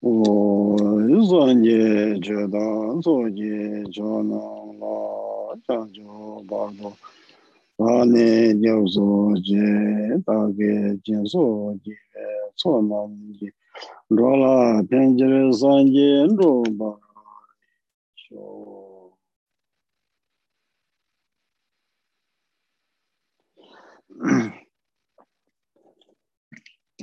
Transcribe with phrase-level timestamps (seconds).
[0.00, 0.76] 我
[1.26, 2.58] 算也觉得
[3.02, 4.30] 做也就能
[4.78, 6.92] 了，这就把多。
[7.76, 11.92] 把你就说这大概结束这
[12.56, 12.96] 错嘛
[13.38, 13.52] 的，
[14.16, 16.98] 着了天气三点钟吧，
[18.28, 19.12] 就。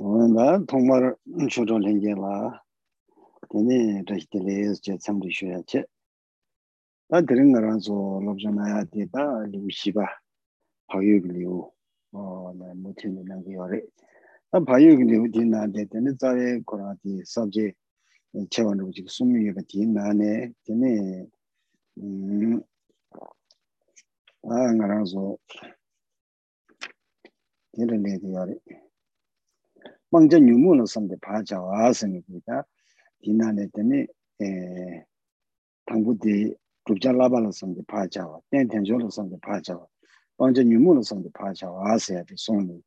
[0.02, 1.14] 나 정말
[1.48, 2.60] 저도 생겨라.
[3.50, 5.84] 되네 저기들에서 제 참도 쉬어야지.
[7.08, 9.44] 나 들은 거라서 럽잖아야 되다.
[9.52, 10.04] 루시바
[10.88, 11.70] 바이오글리오.
[12.14, 13.80] 어나 못했는 게 요래
[14.50, 17.72] 나 바이오글리오 되나 되는 자에 거라디 서브제
[18.50, 20.50] 체원으로 지금 숨이가 되나네.
[20.64, 21.26] 되네
[21.98, 22.60] 음
[24.50, 25.38] 아, 나라서.
[27.74, 28.54] 이런 얘기 요래
[30.11, 30.11] le di yore.
[30.11, 32.66] Mangja nyumu lo samde pa cha waa sangi di ta,
[33.22, 34.05] 디나네 때문에
[34.41, 35.03] 에
[35.85, 39.85] 당부디 국자라발로 선데 파자와 땡땡조로 선데 파자와
[40.38, 42.81] 방제 뉴모로 선데 파자와 아세야디 손니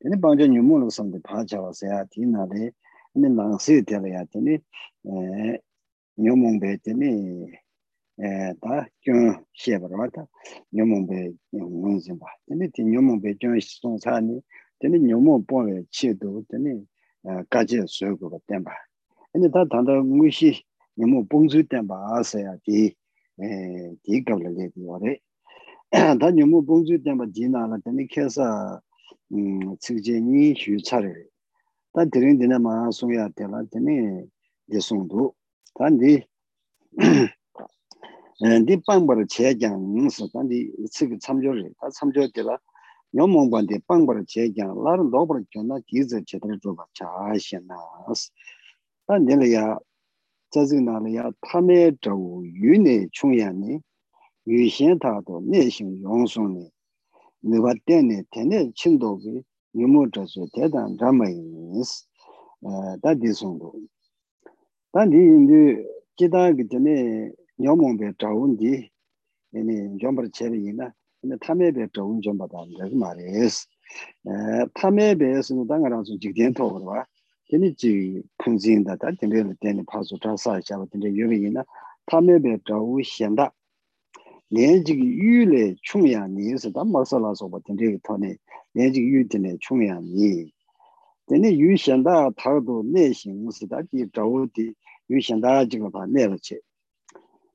[0.00, 2.70] 근데 방제 뉴모로 선데 파자와 세야 디나데
[3.12, 5.58] 근데 랑세 되어야 되니 에
[6.16, 7.62] 뉴몽베 때문에
[8.18, 10.26] 에다 좀 시에버라다
[10.72, 14.40] 뉴몽베 뉴몽진 봐 근데 디 뉴몽베 좀 송사니
[14.81, 16.87] tene nyomo pongwe che do tene
[17.21, 18.73] eh, kaje suyo goba tenpa.
[19.31, 20.51] Ene ta tanda ngui shi
[20.97, 22.89] nyomo pongzu tenpa asaya di
[23.37, 25.21] eh, di gabla le di ware.
[26.19, 28.81] Ta nyomo pongzu tenpa di nala tene kesa
[29.29, 31.29] mm, tsikje nyi shu chare.
[31.93, 34.29] Ta tering tene maa suya tela tene
[34.65, 35.31] di sungdu.
[35.77, 36.17] Ta di
[38.41, 41.71] eh, di pangbara che kyang ngisa ta di tsik tsamjo re.
[41.77, 42.59] Ta tsamjo tela
[43.17, 48.29] yō mōngbāndi pāṅgbar chē kiāng lār lōgbar kiāng nā kīzi chē tarī rūpa chāshē nās.
[49.03, 49.63] Tā nīla yā,
[50.51, 53.81] tsazik nāla yā tāmē chawu yu nē chūng yā nē,
[54.47, 56.63] yu xiān tā tō nē xīng yōng sōng nē,
[57.51, 59.35] nē bā tēn nē tēnē chīn tō kī
[59.75, 61.91] yu mō chā sō tē tāng rā mā yīs,
[63.03, 63.73] tā tī sōng tō.
[64.95, 65.59] Tā nī yīndū
[66.15, 66.95] kī tā kī tēnē
[67.59, 68.87] yō mōngbē chawu ndī,
[69.99, 70.87] yōmbar chē rī yī nā,
[71.39, 73.67] 탐에베 좋은 좀 받아 내가 말했어
[74.27, 77.05] 에 탐에베에서는 당가랑 좀 직된 토로 봐
[77.45, 81.63] 괜히 지 풍진다 다 된대로 된이 파소 자사 잡아 된데 여기나
[82.07, 83.53] 탐에베 좋은 현다.
[84.49, 88.35] 내지 유래 충야니에서 담 말살아서 봐 된데 토네
[88.73, 90.51] 내지 유드네 충야니
[91.27, 94.73] 되네 유현다 타도 내신스다 기 좋디
[95.09, 96.59] 유현다 지금 봐 내려체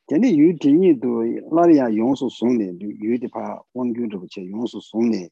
[0.09, 1.11] Tene yu tingi tu
[1.51, 5.31] lari ya yonsu sungne, yu di pa wangyu rupu che yonsu sungne.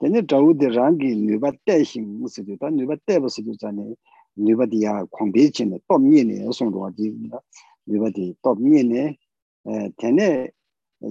[0.00, 3.94] Tene chawu di rangi nuba te shing mu sidu, ta nuba te pa sidu zane,
[4.34, 7.06] nuba di ya kwangbe che ne, top nye ne yosong ruwa di,
[7.86, 9.18] nuba di top nye ne,
[9.96, 10.52] tene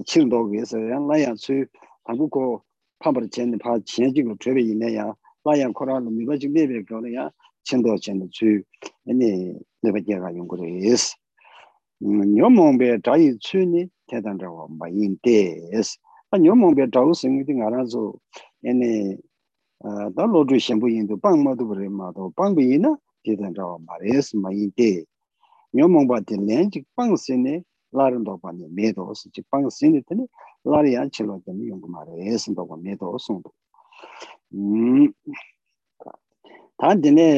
[0.04, 1.66] ching do we se, lari ya tsui
[2.04, 2.64] tangu ko
[3.00, 6.36] pambar che ne pa chen jing lo chwebe ine ya, lari ya kora lo nuba
[6.36, 7.32] jing nebe go le ya,
[7.64, 8.62] ching do che ne tsui,
[9.08, 11.16] ene nuba di ya ka yongu re esi.
[12.02, 15.94] nyōmōngbē chāyī tsūni tētān rāwa mbā yīn tēs.
[16.32, 18.02] Tā nyōmōngbē chāwū sīngi tī ngā rā sō,
[18.66, 18.88] yēne
[20.16, 22.88] tā lō chū shiāmbū yīn tū pāng mā tū parī mā tō, pāng bī yīn
[22.88, 22.92] na
[23.22, 24.90] tētān rāwa mbā rēs mbā yīn tē.
[25.78, 27.60] Nyōmōngbā tī lēn chik pāng sīni
[27.94, 30.26] lā rā ndō pā nī mē tō sī, chik pāng sīni tī nī
[30.66, 33.44] lā rā yā chī lō tī nī yōng mā rēs ndō pā mē tō sōng
[33.46, 33.50] tō.
[36.82, 37.28] Tā tī nē,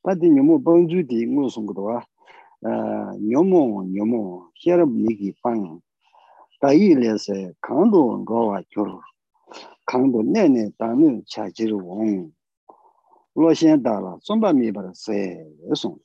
[0.00, 2.00] tā tī nyōmō pāng chū tī ngō sōng kutwa,
[2.62, 4.22] nyomo nyomo
[4.60, 5.80] xerab niki pang
[6.60, 8.90] dayi lese kangdo ngawa gyur
[9.90, 12.30] kangdo nene dami chajir wong
[13.34, 15.18] lo shen dala tsomba mibar se
[15.72, 15.98] esong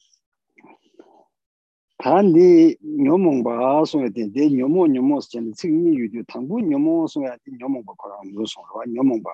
[2.02, 7.52] tandi nyomo ba song yate de nyomo nyomo shen tsikmi yudu tangbu nyomo song yate
[7.60, 9.34] nyomo ba korang yu song rwa nyomo ba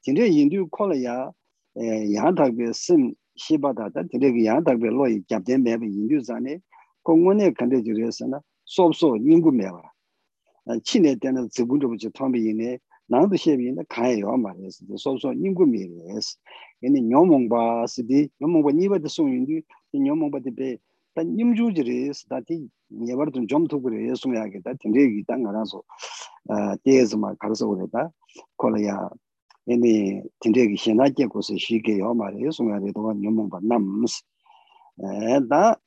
[0.00, 1.32] 진데 인도 콜이야
[1.76, 6.60] 에 양다베 심 시바다.다 진데기 양다베 로이 잡된 매베 인도 산에
[7.02, 9.82] 공원에 간데 주려서나 소소 인구 매바
[10.82, 12.78] 친에 때는 지분도 부지 통비 인에
[13.09, 15.65] nang de xie bi ne kan ye yo ma le si so so yin gu
[15.65, 16.37] me le es
[16.81, 19.45] yin ni nyong mong ba si di nyong mong ba ni ba de song yin
[19.45, 19.55] du
[19.99, 20.79] nyong mong ba de be
[21.13, 22.67] 다 님주지리 스타티
[23.07, 25.83] 예버든 좀 두고래 예송야게 다 딘데기 땅 알아서
[26.49, 28.09] 아 데즈마 가서 그랬다
[28.57, 29.09] 콜이야
[29.69, 34.23] 얘네 딘데기 신나게 고서 쉬게 요 말이야 예송야게 도 녀몽바 남스
[35.37, 35.77] 에다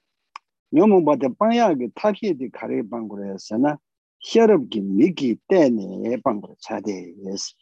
[0.73, 3.79] 녀몽바데 빵야게 타키디 가래 방고래서나
[4.21, 7.55] 셔럽기 미기 때네 방고래 차대 예스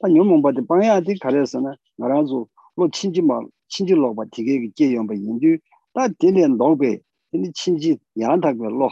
[0.00, 2.46] 다 녀몽바데 빵야디 가래서나 나라서
[2.76, 5.56] 뭐 친지마 친지로바 되게 게용바 인도
[5.94, 6.98] 다 딜렌 노베
[7.32, 8.90] 이 친지 양다고 로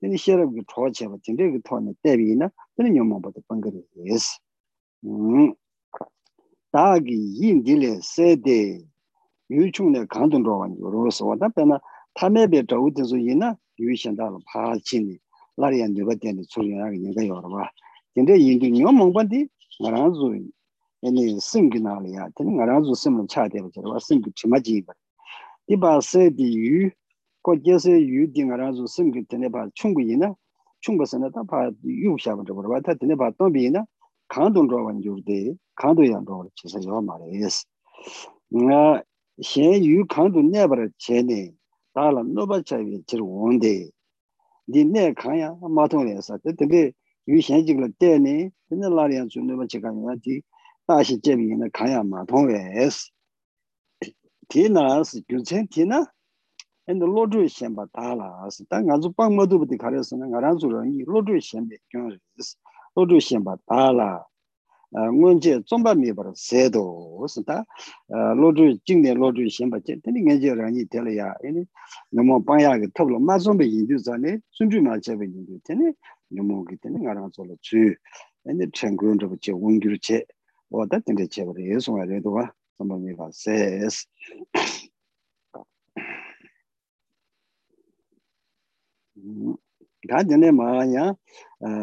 [0.00, 4.38] 이 시럽이 좋아져 진짜 그 돈에 대비나 그런 용모부터 번거리 예스
[5.04, 5.52] 음
[6.70, 8.80] 다기 인딜레 세데
[9.50, 11.80] 유충의 강동도 완 요로서 왔다 때나
[12.14, 15.18] 탐에베 저우든서 이나 유신다로 파친이
[15.56, 17.70] 라리안 되버 때는 소리하게 내가 여러 봐
[18.14, 19.48] 근데 인디 용모반디
[19.80, 20.40] 나라주
[21.04, 24.82] 애니 승기나리아 되는 나라주 승을 차야 되고 저 승기 치마지
[25.68, 26.90] 이바 세디 유
[27.42, 30.34] 고제세 유딩아라주 승기 때네 봐 충분히나
[30.80, 32.80] 충분선에 다봐 유샤번 저 봐.
[32.80, 33.84] 다 때네 봐 또비나
[34.28, 37.64] 강동 저원 주데 강도 양도 지서 요 말이스.
[38.50, 39.02] 나
[39.42, 41.52] 현유 강도 내버려 제네
[41.94, 42.22] 다라
[44.67, 46.37] di ne kaya ma tong le sa.
[46.43, 46.93] De de
[47.27, 49.89] yu xian ji ge de ne de ne la lian zun de ba ji ga
[49.91, 50.43] ya di
[50.87, 53.11] da xi jie bi ne kaya ma tong le es.
[54.49, 56.05] Ti na si ju chen ti na
[56.87, 58.65] en de lo zhu xian ba da la si.
[58.69, 60.69] Da nga zu bang mo du bu de ka le sa na nga ran zu
[60.69, 62.57] ren yi lo zhu xian de jiong es
[62.95, 64.09] lo zhu xian ba da la.
[64.93, 67.65] ngonje tsomba mibar sedo santa
[68.09, 69.99] lodu jingne lodu shenpa che.
[70.01, 71.67] Teni ngenje rangi tela ya ene
[72.11, 75.93] nomo panya ge tablo ma zombe yindu zane sunju ma chebe yindu teni
[76.29, 77.95] nomo ge teni nga rang zolo tsu.
[78.45, 80.25] Ene chengrun rabu che wongiru che
[80.71, 84.07] oda tende chebar yeso nga redo wa tsomba mibar ses.
[90.09, 91.15] 다 전에 마야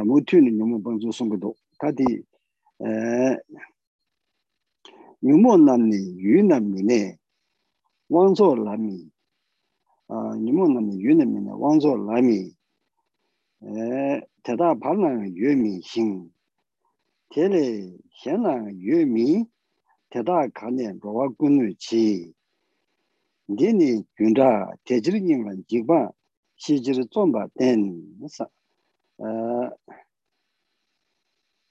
[0.05, 2.23] 무튜니 너무 방조 송고도 다디
[5.27, 7.00] nyumo namni yu namni ne
[8.11, 8.97] wangzo lami
[10.44, 12.41] nyumo namni yu namni ne wangzo lami
[14.44, 16.15] teta parna yu mi xing
[17.32, 17.62] tele
[18.21, 18.53] xena
[18.87, 19.44] yu mi
[20.11, 22.05] teta kane rowa gunu chi
[23.59, 24.49] dini gyunda
[24.87, 25.99] tejir nyinglan jikba
[26.62, 27.81] shijir zomba ten
[28.21, 28.44] nasa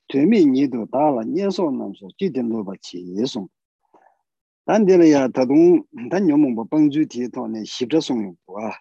[0.10, 3.48] tuyami nido dala nyeso namso jiten loba chi yesong.
[4.66, 8.74] Tan dila ya tadung, tan nyomongpa pangzu ti to ne shibra song yungwa.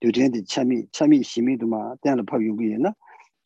[0.00, 2.92] duchen di chami, chami shimi dhuma tenla pab yuguye na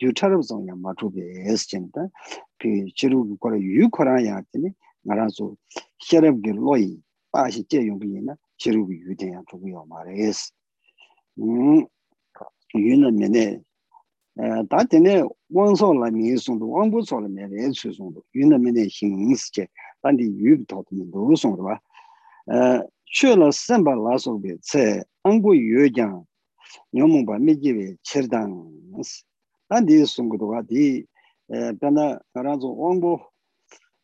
[0.00, 2.10] ducharab zong ya matrubi es chenta,
[2.58, 5.56] pi chirugi kora yu korang ya tini nga ranzu
[6.02, 7.00] xerab ki loyi
[7.32, 10.52] paashi che yuguye na chirugi yu ten ya chuguyo ma res.
[11.36, 13.64] Yu na mene,
[14.36, 18.58] da tene wanso la mi songdo, wangbu so la mi re su songdo, yu na
[18.58, 19.70] mene xing che,
[20.00, 21.80] tandi yu ki tatu mi doru songdo ba,
[23.10, 26.24] chö la senpa la sokbe tse angu yo kyang
[26.94, 28.54] nyomungpa mikiwe cherdang
[28.92, 29.24] nasi.
[29.70, 31.06] An di sunguduwa di
[31.48, 33.20] e, penda ranzo wangbo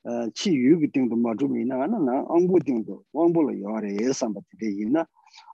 [0.04, 4.12] e, chi yugu tingdo ma zhumi na ana na angu tingdo wangbo la yaware ye
[4.14, 5.06] samba tide ina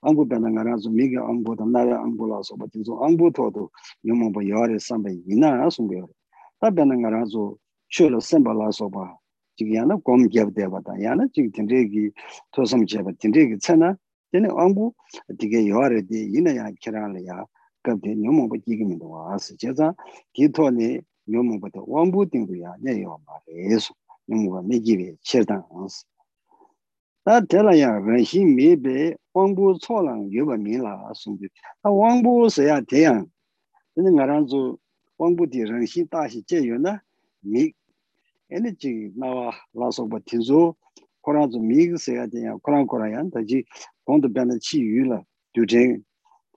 [0.02, 3.70] angu penda nga ranzo miki angu da naya angu la soba tingzo angu todo
[4.04, 6.14] nyomungpa yaware samba ina sungu yaware.
[6.60, 7.58] Ta penda nga ranzo
[7.92, 9.18] chö la senpa la soba
[9.56, 12.12] chik yana gom gyabdeba ta, yana chik tindregi
[12.52, 13.98] tosam cheba, tindregi tsana,
[14.32, 14.94] tene wangu
[15.38, 17.46] tige yuwaare di ina ya kirali ya
[17.84, 19.94] gabde nyomongpa jigimido waasi, cheza
[20.34, 23.94] di toli nyomongpa to wangbu tingu ya nye yuwa ma resu,
[24.28, 26.04] nyomongpa megiwe cherdan ansi.
[27.24, 31.48] Ta tela ya ranshi mebe wangbu cholang yuwa minla sumbi,
[31.82, 33.28] ta wangbu saya teyang,
[33.94, 34.78] tene ngaranzu
[35.18, 37.00] wangbu di ranshi tashi che yu na
[37.42, 37.76] mik
[38.56, 40.76] ene chi nawa laso ba tinzo
[41.22, 43.64] koran zu mig se ya den koran koran yan da ji
[44.06, 45.22] gong de ban chi yu la
[45.54, 46.04] du jing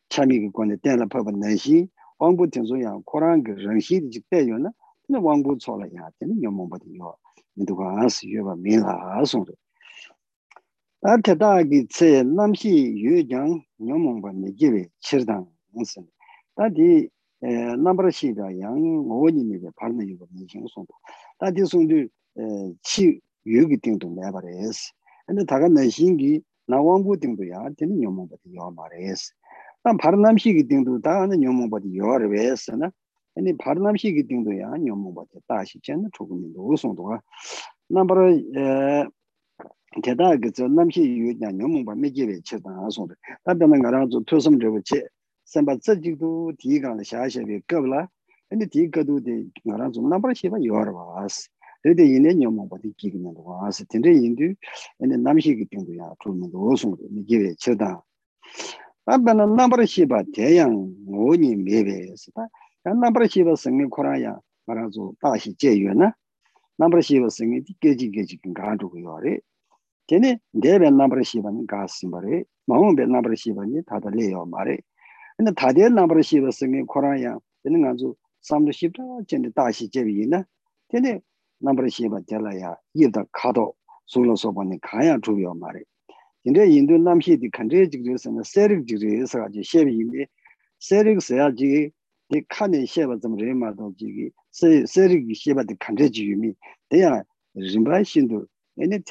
[0.10, 2.92] cha mi ge guan de den la pa ban nan xi wang bu tinzo ya
[3.06, 4.72] koran ge ren xi de ji de yu na
[5.10, 7.18] ne wang bu cho la ya de ne mong ba de yo
[7.56, 9.54] ni du ga as yu ba min la a song de
[11.02, 12.74] da te da gi ce nam xi
[13.04, 15.46] yu jiang ne mong ba ne ji le chi dang
[15.84, 16.08] sen
[16.58, 17.10] da di
[17.46, 20.94] nāmbara shīdā yāngi ngōgō nīmi bē pārna yōgō mīnshīng sōntō.
[21.40, 22.00] Tā tī sōntō
[22.82, 24.92] chī yōgī tīngtō mē bā rēs.
[25.30, 29.30] Anā tāgā nā shīngi nā wāngbō tīngtō yā tīni nyōmō bā tī yō mā rēs.
[29.86, 32.70] Tā pārnām shīgī tīngtō tā anā nyōmō bā tī yō rēs.
[32.74, 32.90] Anā
[33.62, 37.20] pārnām shīgī tīngtō yā nyōmō bā tī tā shī chēn chōgō mī yō sōntō gā.
[37.94, 38.32] Nāmbara
[40.02, 43.14] tētā gā tsō nām shīgī yō nyōmō bā mē kī bē chē tā sōntō.
[43.46, 45.04] Tā pē nā ngā rā tsō tōsam rē bā chē
[45.46, 48.10] samba tsajigdu dii kaanla shaashabi qabla
[48.52, 51.50] ane dii kadu di ngaran zung nambara shiba yuwar waas.
[51.86, 53.78] Rade yinle nyamangpa di gigi nyandu waas.
[53.88, 54.58] Tenre yindu
[55.02, 58.02] ane namshigi pingu yaa tulmundu osungdu ane giwe chidang
[59.06, 60.74] abana nambara shiba deyang
[61.10, 62.50] ngoni mewe sita.
[62.86, 66.08] Nambara shiba sangi kora yaa ngaran zung dashi je yuwa na.
[66.80, 69.44] Nambara shiba sangi di geji geji kankaan chugu yuwaare
[70.08, 72.46] tene debe nambara shiba ni gaa simbare.
[72.68, 74.84] Mahungbe nambara shiba ni tata le yuwa maare
[75.39, 76.71] 이게 쳐다 아빠는 남버 시바 대양 오니 메베스다 남버 시바 생이 코라야 말아서 다시 제유나
[76.71, 76.71] 남버 시바 생이 디게지 게지 가지고 요래 걔네 내배 남버 시바는 가스마레 마음배 남버 시바니
[76.71, 79.89] 다들 레요 말에 근데 다들 남버 시바 생이 코라야 되는 가지고 samdhu shibda jende dashi
[79.91, 80.47] jebi ina,
[80.89, 81.23] tene
[81.61, 85.81] nambara shiba jala ya yibda kato sungla soba ni kaya chubiyo mara.
[86.45, 90.27] Tende indu namshi di kandre jigri sana serik jigri isa gaji shebi ina,
[90.79, 91.93] serik saya jigi
[92.31, 96.57] di kane sheba zam re ma do jigi, serik sheba di kandre jigi mi,
[96.91, 98.47] tenya rinpa shindu
[98.79, 99.03] ene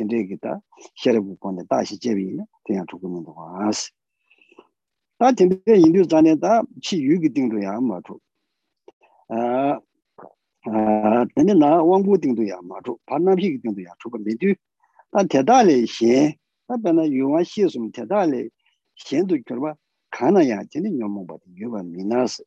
[5.36, 6.40] tende gita sherabu kone dashi jebi ina, tenya chukumindo waasi.
[6.40, 8.22] Ta tende indu zane da chi yugi dingdo ya ma chuk,
[9.32, 14.56] 아 근데 나 왕부 등도야 맞죠 반납식 등도야 저거 메디
[15.12, 16.34] 아 대달의 신
[16.68, 18.50] 아빠나 유와 시스템 대달의
[18.96, 19.76] 신도 결과
[20.12, 22.44] 가나야 되는 녀몽바 유바 미나스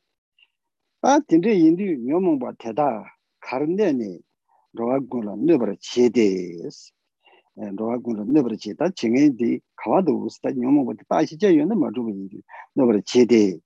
[1.01, 4.19] 아 근데 인디 녀몽바 대다 가른데니
[4.73, 6.91] 로아군라 너버 제데스
[7.58, 11.34] rōwa kūrō nōpar chē tā chēngē dī kāwā dō wūs tā nyōmō bō tā shī
[11.42, 12.42] chā yō nō mā rō bō yī
[12.78, 13.58] nōpar chē dē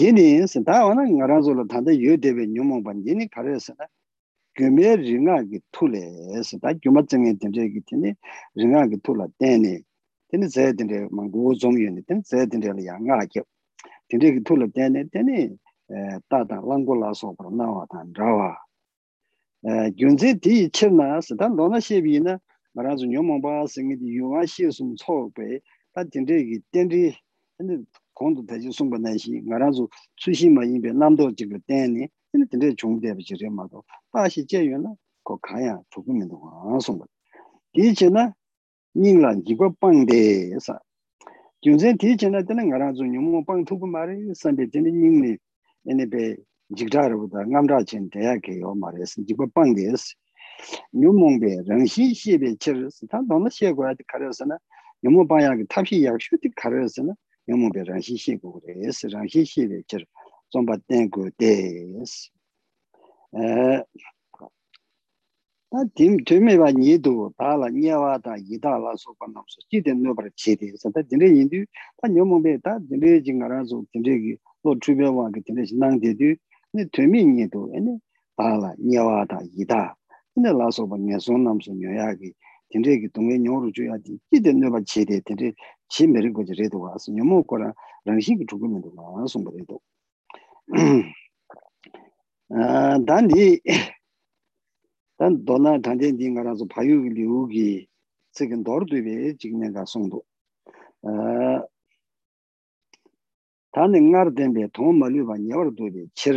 [0.00, 2.48] gē nē sā tā wā na ngā rā sō lō tā tā yō dē bē
[2.48, 3.84] nyōmō bā gē nē kā rē sā na
[4.56, 6.04] gyō mē rī ngā kī tū lē
[6.40, 8.16] sā tā gyō mā chēngē tēm chē kī tēne
[8.56, 9.76] rī ngā kī tū lā tēne
[10.32, 13.44] tēne zē tēne mā ngō zōng yō nē tēne zē tēne lā yā ngā kī
[14.08, 15.52] tēne kī tū lā tēne tēne
[16.32, 18.52] tā tā lāng kō lā sō pā rā nā wā tā rā wā
[20.00, 22.38] gyōn zē tī chē na sā tā lō na shē bī na
[22.73, 25.31] sin taa lona shebi na nga ranzo nyumo ba singi di yuwa she sum cho
[25.35, 25.61] pe
[25.93, 27.15] taa tenze ki tenze
[28.15, 34.47] 공도 대지 송바 내시 나라주 추심마 인베 남도 지금 때니 근데 근데 중대비 지려마도 다시
[34.47, 36.41] 제연나 거 가야 조금이도
[36.73, 37.05] 안 송바
[37.73, 38.33] 이제나
[38.95, 40.79] 닝란 이거 빵데서
[41.61, 45.37] 중세 뒤전에 되는 나라주 용모 빵 두고 말이 선배 되는 닝네
[45.87, 46.05] 에네
[50.91, 54.57] 베 지그다르보다 남자친 대학에요 말했어 이거 빵데스 용몽베 랑시시베 치르스 다 너무 시에고야 가려서나
[55.03, 57.13] 용모 방향이 탑이 약슈티 가려서나
[57.49, 60.01] yōmō bē rāngshī shī gu gu rēs, rāngshī shī bē chir
[60.53, 62.13] zōmbā tēng gu dēs.
[65.75, 69.29] Tā tūmē bā nī dō, tā lā nyā wā tā yī tā lā sō pa
[69.29, 71.61] nām sō, jī tēn nō bā rā chē dēs, tā tīndē yī dū,
[72.01, 74.33] tā yōmō bē tā tīndē jī ngā rā sō, tīndē kī
[74.65, 76.31] lō chū bē wā kī tīndē shī nāng dē dū,
[76.73, 77.61] nē tūmē nī dō,
[78.41, 79.83] tā lā nyā wā tā yī tā,
[80.39, 82.33] 근데 라서 뭐 녀선 남서 녀야기
[82.69, 85.53] 딘데기 동에 녀로 줘야지 기대 내가 제대 딘데
[85.89, 87.73] 지메를 거지 레도 와서 녀모 거라
[88.05, 89.79] 랑식이 죽으면 도 와서 뭐래도
[92.49, 93.61] 아 단디
[95.17, 97.87] 단 도나 단데 딩가라서 바유 리우기
[98.31, 100.21] 지금 도르드베 지금 내가 송도
[101.03, 101.63] 아
[103.71, 106.31] 단은 나르덴베 돈 말려 봐 녀르도베 치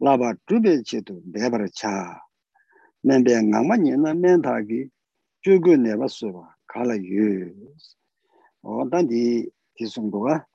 [0.00, 1.88] 라바 주베치도 내버려 차
[3.02, 4.88] 맨베 강만이나 맨다기
[5.42, 7.52] 주고 내버서 가라 유
[8.62, 10.46] 어단디 디송도가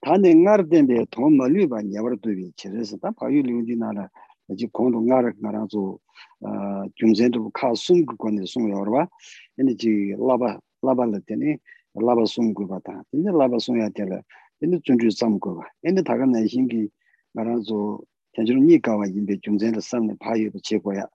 [0.00, 4.08] 다네 나르덴베 돈 멀리 봐 녀버도비 치르서 다 바유 리우디나라
[4.50, 5.98] 이제 공동 나르 나라서
[6.40, 6.48] 어
[6.94, 9.08] 중전도 카 숨고 건데 숨어요 봐
[9.56, 11.56] 근데 지 라바 라바를 때니
[11.94, 14.22] 라바 숨고 봤다 근데 라바 숨어야 될
[14.60, 16.88] 근데 준주 삼고 봐 근데 다가 내신기
[17.32, 17.98] 말아서
[18.36, 21.06] 전주로 니가와 인베 중전의 삼네 바이도 제거야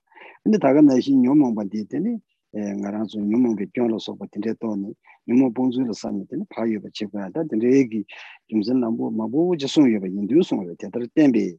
[0.43, 2.17] 근데 다가 내신 요몽 받디 때니
[2.55, 4.93] 에 나라서 요몽게 변로서 받는데 또니
[5.27, 8.03] 요몽 봉주를 삼네 때니 바이도 제거야 다 근데 얘기
[8.49, 11.57] 중전 남부 마부 지송이 봐 인도 송을 때들 땜비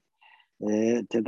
[0.61, 1.23] 에 대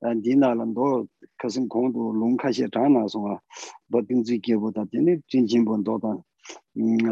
[0.00, 0.86] dīnā lāndō
[1.40, 3.36] kāsīṃ kōntō lōṅ kāshē tānā sōngā
[3.92, 6.12] dō tīngzī kēbō tā tēne jīngjīṃ bōn dō tā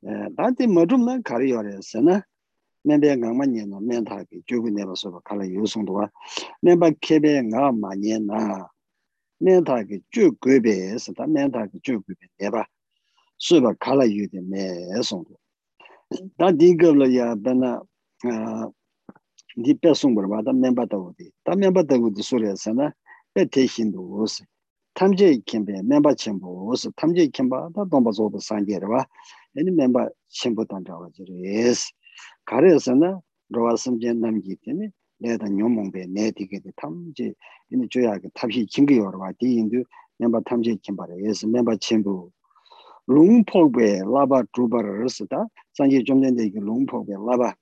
[0.06, 2.24] 에 나한테 뭐좀 가리어래서나
[2.88, 6.10] 멤버 강만년은 멘타기 주고 내려서 칼라 요송도와
[6.62, 8.68] 멤버 케베 나 마년나
[9.40, 12.66] 멘타기 주 괴베에서 다 멘타기 주 괴베 내봐
[13.38, 15.38] 수바 칼라 유데 내송도
[16.38, 17.82] 다 디거려야 되나
[18.26, 18.70] 아
[19.64, 22.92] 디페송 버바 다 멤버도 어디 다 멤버도 어디 소리였으나
[23.34, 24.44] 배 대신도 오스
[24.94, 29.06] 탐제 캠베 멤버 첨부 오스 탐제 캠바 다 동바조도 상계르와
[29.58, 31.94] 애니 멤버 첨부 단자와 지레스
[32.46, 33.20] 가려서는
[33.50, 37.34] 로와슴 젠남기 때문에 내가 녀몽배 내디게 탐지
[37.72, 39.84] 이제 줘야 그 탑시 증거여로 와 뒤인도
[40.18, 42.32] 멤버 탐지 kim바래 예스 멤버 친구
[43.06, 47.56] 롱포베 라바 주바르스다 산지 좀 전에 이 롱포베 라바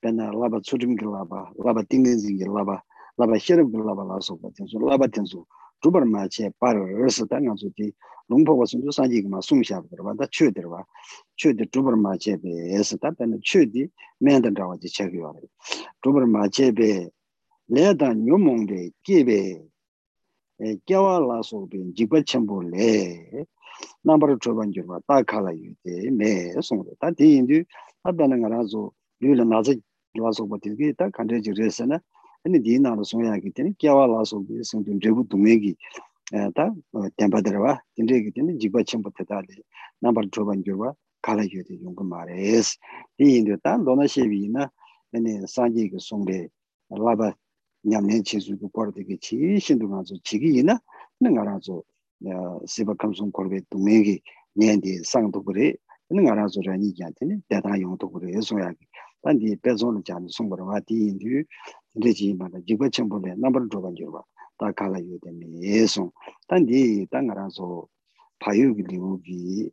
[0.00, 2.82] 베나 라바 추림기 라바 라바 띵띵지 라바
[3.16, 5.46] 라바 히르 라바 라소 같은 라바 텐소
[5.83, 7.93] dhrubar maa che paro rasa ta nga zu di
[8.29, 10.81] lungpo wa sunzu sanji kima sungshaab dharwa, da chu dharwa,
[11.35, 13.83] chu di dhrubar maa che be esa ta tanda chu di
[14.23, 15.49] mendan dhawa di che kiwa rwa.
[15.99, 17.11] dhrubar maa che be
[17.67, 19.69] le da nyo mong be ki be
[20.85, 23.45] kiawa la so be jikpa chenpo le
[24.05, 27.63] nambar dhruban jirwa ta kala yu de me sung ta di yin du
[28.01, 29.83] ta tanda nga ra zu yu la nazi
[30.15, 31.99] kiwa so ba di ki ta kante ji resa na
[32.44, 33.50] 송도 다 디인디 답변은 가라서 유를 나지 와서 버티기 딱 간대지 그랬으나 아니 디나로 소야기
[33.50, 35.74] 때문에 깨와라서 무슨 좀 제부 동행이
[36.32, 36.74] 에다
[37.16, 39.46] 템바더와 인데기 때문에 지바침부터 다리
[40.00, 42.76] 넘버 2번 줘봐 칼라지도 용거 말레스
[43.16, 44.70] 디인도 단 도나시비나
[45.12, 46.48] 아니 산지가 송베
[46.90, 47.34] 라바
[47.82, 50.78] 냠년 치수도 거르되게 치신도 가서 지기이나
[51.20, 51.82] 능가라서
[52.26, 54.20] 어 시바 감송 거르베 동행이
[54.54, 55.72] 년디 상도 그래
[56.10, 58.76] 능가라서 라니 잔테네 대다 용도 그래 소야기
[59.22, 61.44] 단디 배송을 잔 송거로 와디인디
[61.95, 64.25] rechi ima la jikpa chenpo le nambar dhruva jirwa
[64.57, 66.11] ta kala yu de mi yesung
[66.47, 67.89] tan di ta nga ra so
[68.39, 69.71] payu ki liu ki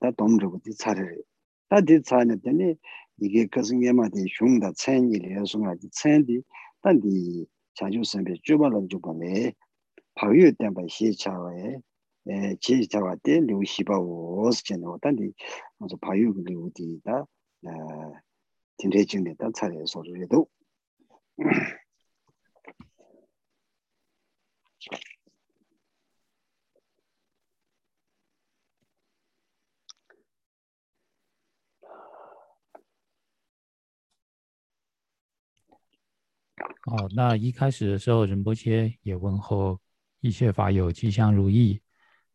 [0.00, 1.24] ta tom dhruva di tsarare
[1.68, 2.78] ta di tsarare tani
[3.20, 6.42] ike kasung yema di shung da tsen yi le yesung la di tsen di
[6.80, 7.46] tan di
[7.76, 9.54] chanchu senpe juba la juba le
[10.16, 15.32] payu tenpa xie chawa e xie chawa de liu xiba wos chen wo tan di
[16.00, 17.28] payu ki liu di ta
[18.76, 20.48] tinre ching de ta tsarare so zhu
[36.86, 39.78] 哦，那一开始的时候，仁波切也问候
[40.20, 41.80] 一切法友吉祥如意。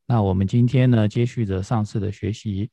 [0.05, 2.69] 那我们今天呢，接续着上次的学习，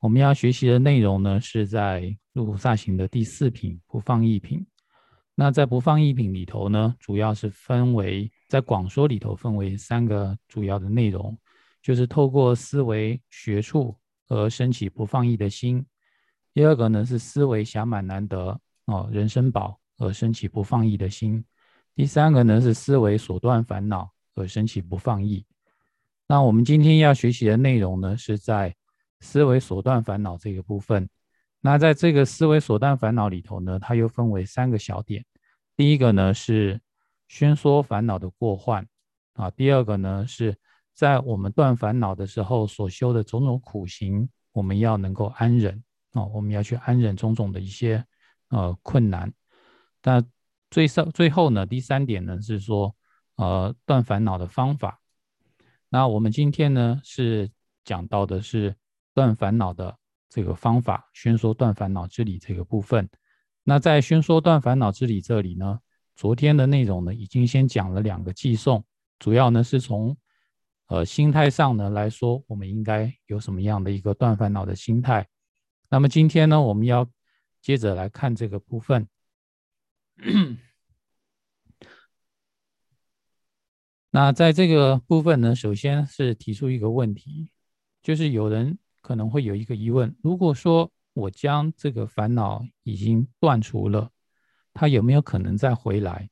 [0.00, 4.66] 我们要学习的内容呢，是在入菩萨行的第四品不放逸品。
[5.34, 11.36] 那在不放逸品里头呢，主要是分为在广说里头分为三个主要的内容，
[11.82, 13.96] 就是透过思维学处
[14.28, 15.84] 而升起不放逸的心；
[16.52, 19.78] 第二个呢是思维暇满难得哦，人生宝。
[19.98, 21.44] 而升起不放逸的心，
[21.94, 25.46] 第三个呢是思维所断烦恼而升起不放逸。
[26.26, 28.74] 那我们今天要学习的内容呢，是在
[29.20, 31.08] 思维所断烦恼这个部分。
[31.64, 35.24] 那在这个思维所断烦恼里头呢，它又分为三个小点。
[35.76, 36.80] 第一个呢是
[37.28, 38.86] 宣说烦恼的过患
[39.34, 40.54] 啊，第二个呢是
[40.92, 48.04] 在我们断烦恼的时候所修的种种苦行，我们要能够安忍啊，我们要去安忍种种的一些
[48.48, 49.32] 呃困难。
[50.02, 50.22] 那
[50.68, 52.94] 最上最后呢，第三点呢是说，
[53.36, 55.00] 呃，断烦恼的方法。
[55.88, 57.50] 那我们今天呢是
[57.84, 58.74] 讲到的是
[59.14, 59.96] 断烦恼的
[60.32, 63.06] 这个方法，宣说断烦恼之理这个部分。
[63.64, 65.78] 那在宣说断烦恼之理这里呢，
[66.16, 68.82] 昨天的内容呢已经先讲了两个寄送，
[69.18, 70.16] 主要呢是从
[70.86, 75.28] 呃心态上呢来说，我们应该有什么样的一个断烦恼的心态。
[75.90, 77.06] 那么今天呢，我们要
[77.60, 79.06] 接着来看这个部分。
[84.10, 87.50] 那在这个部分呢，首先是提出一个问题，
[88.02, 94.10] 就是有人可能会有一个疑问：如果说我将这个烦恼已经断除了，
[94.72, 96.30] 它有没有可能再回来？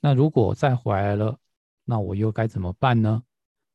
[0.00, 1.36] 那如果再回来了，
[1.84, 3.24] 那我又该怎么办呢？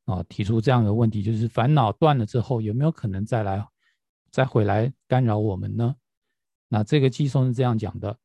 [0.04, 3.62] 啊，提出这样的问题，就是烦恼断了之后，有没有可能再来、
[4.30, 5.96] 再回来干扰我们呢？
[6.68, 8.18] 那这个寄送是这样讲的。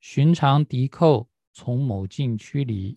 [0.00, 2.96] 寻常敌寇从某境驱离，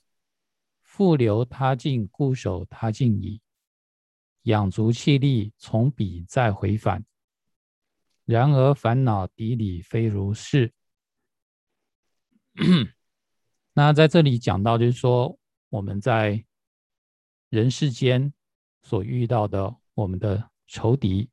[0.84, 3.42] 复留他境固守他境矣。
[4.44, 7.06] 养足气力，从彼再回返。
[8.26, 10.74] 然而烦恼敌理非如是。
[13.74, 16.46] 那在这里讲到，就是说我们在
[17.50, 18.34] 人世间
[18.82, 21.30] 所遇到的我们的仇敌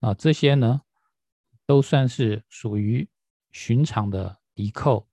[0.00, 0.80] 啊，这些呢，
[1.66, 3.08] 都算是属于
[3.52, 4.38] 寻常的。
[4.56, 5.06] 敌寇，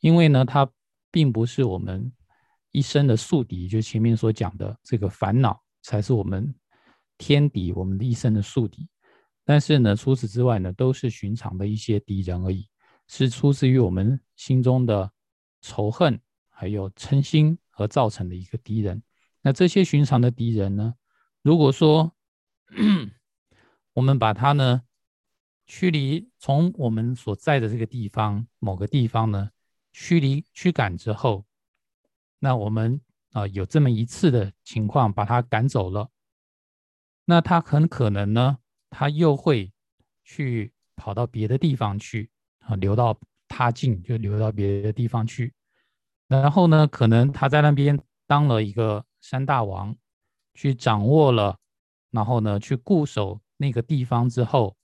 [0.00, 0.66] 因为呢，它
[1.10, 2.10] 并不是我们
[2.70, 6.54] 一生的宿敌，就前面所讲的这个烦恼才是我们
[7.18, 8.88] 天敌，我们的一生的宿敌。
[9.44, 12.68] 但是呢，除此之外呢，都是寻常的一些敌人而已，
[13.08, 15.12] 是出自于我们心中的
[15.60, 16.18] 仇恨
[16.48, 19.02] 还有嗔心而造成的一个敌人。
[19.42, 20.94] 那这些寻常的敌人呢，
[21.42, 22.14] 如果说
[23.92, 24.82] 我们把它呢。
[25.64, 29.50] 驱离从我们所在的这个地方某个地方呢，
[29.92, 31.46] 驱离驱赶之后，
[32.40, 33.00] 那我们
[33.32, 36.08] 啊有这么一次的情况，把他赶走了，
[37.24, 38.58] 那他很可能呢，
[38.90, 39.72] 他又会
[40.24, 43.18] 去跑到别的地方去啊，流到
[43.48, 45.52] 他境，就流到别的地方去。
[46.28, 49.94] 然后呢，可能他在那边当了一个山大王，
[50.54, 51.58] 去掌握了，
[52.10, 54.76] 然后呢，去固守那个地方之后。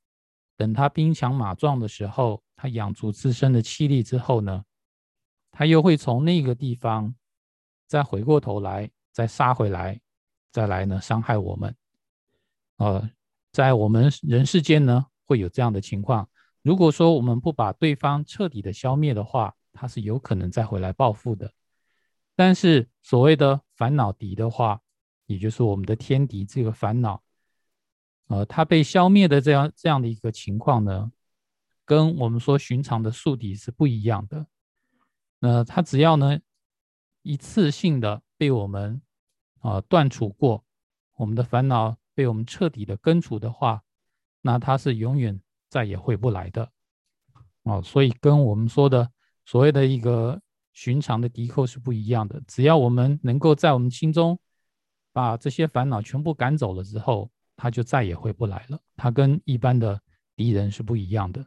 [0.57, 4.65] 等他兵强马壮的时候，他养足自身的气力之后呢，
[5.53, 7.15] 他又会从那个地方
[7.89, 10.01] 再回过头来，再杀回来，
[10.53, 11.75] 再来呢伤害我们。
[12.77, 13.11] 呃，
[13.51, 16.29] 在我们人世间呢，会有这样的情况。
[16.63, 21.51] 如果说我们不把对方彻底的消灭的话，他是有可能再回来报复的。
[22.37, 24.81] 但是所谓的烦恼敌的话，
[25.27, 27.23] 也就是我们的天敌，这个烦恼。
[28.29, 31.11] 呃，它被消灭的这样这样的一个情况呢，
[31.87, 34.47] 跟我们说寻常的宿敌是不一样的。
[35.41, 36.39] 那它只要呢
[37.29, 39.03] 一次性的被我们
[39.61, 40.65] 啊断除过，
[41.15, 43.83] 我们的烦恼被我们彻底的根除的话，
[44.41, 45.39] 那它是永远
[45.69, 46.73] 再也回不来的。
[47.65, 49.11] 哦，所以跟我们说的
[49.45, 50.41] 所谓的一个
[50.73, 52.41] 寻常的敌寇是不一样的。
[52.47, 54.41] 只要我们能够在我们心中
[55.13, 58.81] 把这些烦恼全部赶走了之后，他就再也回不来了。
[58.97, 60.01] 他跟一般的
[60.35, 61.45] 敌人是不一样的。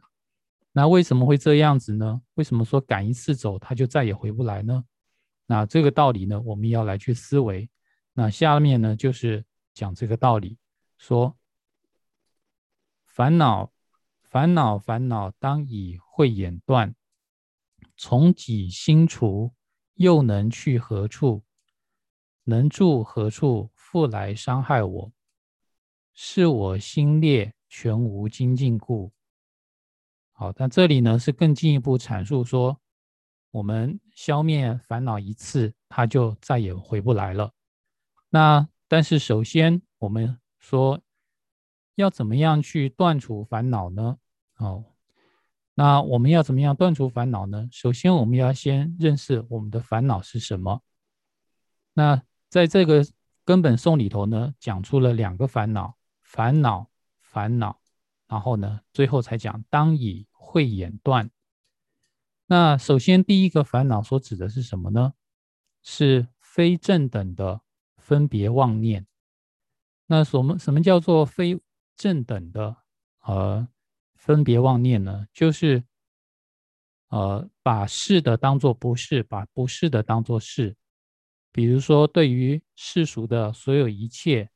[0.70, 2.22] 那为什么会这样子呢？
[2.34, 4.84] 为什么说赶一次走他就再也回不来呢？
[5.46, 7.68] 那这个道理呢，我们要来去思维。
[8.14, 10.58] 那下面呢，就是讲这个道理，
[10.98, 11.36] 说
[13.06, 13.72] 烦恼，
[14.22, 16.94] 烦恼，烦恼，当以慧眼断，
[17.96, 19.52] 从己心除，
[19.94, 21.42] 又能去何处？
[22.44, 23.70] 能住何处？
[23.74, 25.12] 复来伤害我？
[26.14, 29.12] 是我心裂，全无精进故。
[30.32, 32.80] 好，但这里呢是更进一步阐述说，
[33.52, 37.52] 我们消灭烦恼一次，它就再也回不来了。
[38.30, 41.00] 那但是首先我们说
[41.94, 44.16] 要怎么样去断除烦恼呢？
[44.56, 44.84] 哦，
[45.74, 47.68] 那我们要怎么样断除烦恼呢？
[47.70, 50.82] 首先我们要先认识我们的烦恼是什么。
[51.92, 53.06] 那在这个
[53.44, 56.88] 根本颂里头呢，讲出了两个烦恼，烦恼，
[57.20, 57.78] 烦恼，
[58.28, 61.30] 然后呢，最后才讲当以慧眼断。
[62.52, 65.14] 那首先第一个烦恼所指的是什么呢？
[65.82, 67.62] 是非正等的
[67.96, 69.06] 分别妄念。
[70.04, 71.58] 那什么什么叫做非
[71.96, 72.76] 正等的
[73.22, 73.66] 呃
[74.16, 75.26] 分别妄念呢？
[75.32, 75.82] 就是
[77.08, 80.76] 呃把是的当做不是，把不是的当做是。
[81.52, 84.50] 比如说，对于世俗的所有一切，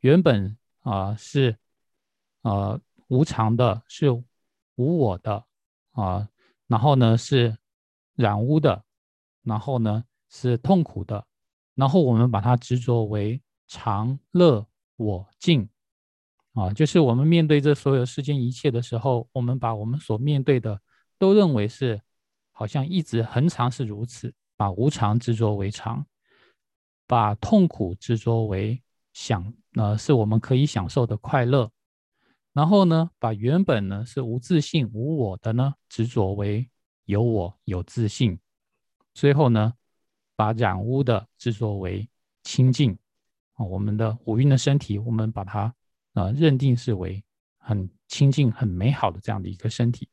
[0.00, 1.56] 原本啊是
[2.42, 5.46] 呃无常的，是无我的
[5.92, 6.28] 啊，
[6.70, 7.58] 然后呢是
[8.14, 8.84] 染污的，
[9.42, 11.26] 然后呢是痛苦的，
[11.74, 15.68] 然后我们把它执着为常乐我净
[16.54, 20.80] 啊，就是我们面对这所有世间一切的时候，我们把我们所面对的
[21.18, 22.00] 都认为是
[22.52, 26.06] 好像一直恒常是如此，把无常执着为常。
[27.06, 28.80] 把痛苦执着为
[29.12, 31.68] 享，呃，是我们可以享受的快乐。
[32.52, 36.68] 然后呢，把原本呢是无自信、无我的呢执着为
[37.04, 38.38] 有我、有自信。
[39.14, 39.74] 最后呢，
[40.34, 42.08] 把染污的执着为
[42.42, 42.98] 清净。
[43.54, 45.74] 啊，我们的五蕴的身体，我们把它
[46.14, 47.22] 啊认定是为
[47.58, 50.08] 很清净、很美好的这样的一个身体。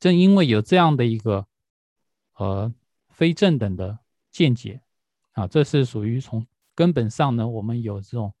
[0.00, 1.46] 正因为有这样的一个
[2.34, 2.72] 呃
[3.08, 3.98] 非正等的
[4.30, 4.80] 见解。
[5.32, 8.34] 啊，这是属于从根本上呢，我们有这种，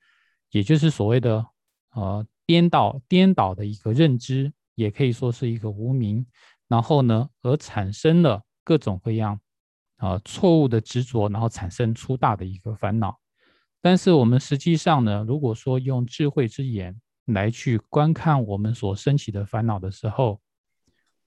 [0.50, 1.46] 也就是所谓的
[1.90, 6.24] 呃颠倒颠倒的一个认知，也可以说是一个无名，
[6.66, 9.38] 然后呢，而产生了各种各样
[9.98, 13.20] 啊错误的执着，然后产生粗大的一个烦恼。
[13.82, 20.40] 但是我们实际上呢，如果说用智慧之眼来去观看我们所升起的烦恼的时候，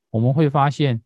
[0.10, 1.02] 我们会发现，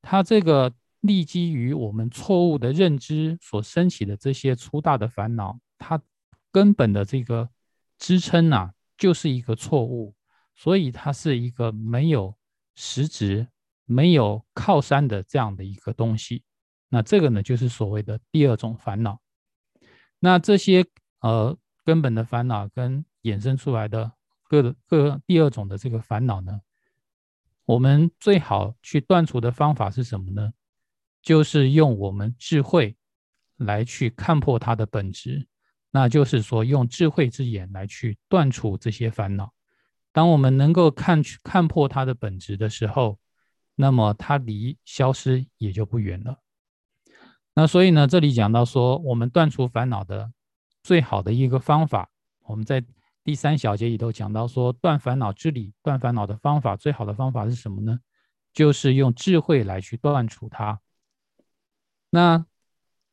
[0.00, 0.72] 它这个。
[1.02, 6.02] 立基于我们错误的认知所升起的这些粗大的烦恼，它
[6.50, 7.48] 根本的这个
[7.96, 10.14] 支撑啊，就是一个错误，
[10.54, 12.34] 所以它是一个没有
[12.74, 13.48] 实质、
[13.84, 16.42] 没有靠山的这样的一个东西。
[16.88, 19.20] 那这个呢，就是所谓的第二种烦恼。
[20.18, 20.84] 那这些
[21.20, 24.12] 呃根本的烦恼跟衍生出来的
[24.44, 26.60] 各各第二种的这个烦恼呢，
[27.64, 30.52] 我们最好去断除的方法是什么呢？
[31.22, 32.96] 就是用我们智慧
[33.56, 35.48] 来去看破它的本质，
[35.96, 39.54] 那就是说用智慧之眼来去断除这些烦恼。
[40.12, 43.18] 当我们能够看去看破它的本质的时候，
[43.74, 46.38] 那么它离消失也就不远了。
[47.54, 50.30] 那所以呢，这里讲到说，我们断除烦恼的
[50.82, 52.10] 最好的一个方法，
[52.44, 52.84] 我们在
[53.24, 57.98] 第三小节里头讲到说，断烦恼之理、断烦恼的方法，最好的方法是什么呢？
[58.52, 60.78] 就是用智慧来去断除它。
[62.10, 62.44] 那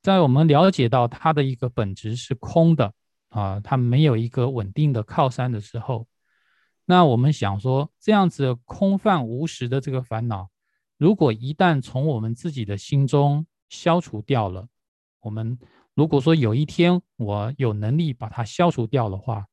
[0.03, 2.93] 在我们了解到它的一个本质是空的
[3.29, 6.05] 啊，它没有一个稳定的靠山的时候，
[6.85, 10.49] 那我们想说，这样子空泛无实的这个烦恼，
[10.97, 14.67] 如果一旦从我们自己的心中消除掉了，
[15.21, 15.57] 我们
[15.93, 19.47] 如果说有一天我有能力把它消除掉的话，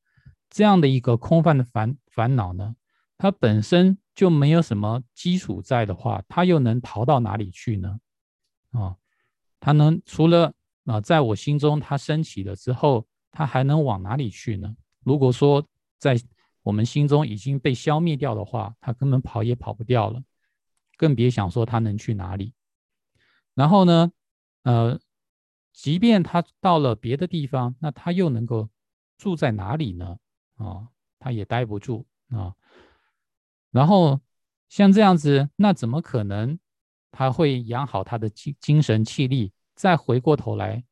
[0.50, 2.74] 这样的一个空泛的烦烦恼呢，
[3.16, 8.00] 它本身就没有什么基础在的话，它又能逃到哪里去呢？
[8.72, 8.96] 啊？
[9.60, 10.52] 它能除了
[10.86, 14.74] 啊，在我心中它升起了之后，它还能往哪里去呢？
[15.04, 15.64] 如果说
[15.98, 16.20] 在
[16.62, 20.22] 我们心中已经被消灭掉的话，它根本跑也跑不掉了，
[20.96, 22.52] 更别想说它能去哪里。
[23.54, 24.10] 然后呢，
[24.62, 24.98] 呃，
[25.72, 28.68] 即便它到了别的地方，那它又能够
[29.18, 30.16] 住在哪里呢？
[30.56, 32.54] 啊，它也待不住啊。
[33.70, 34.20] 然后
[34.68, 36.58] 像这样子，那怎么可能？
[37.10, 40.84] 他会养好他的精精神气力，再回过头来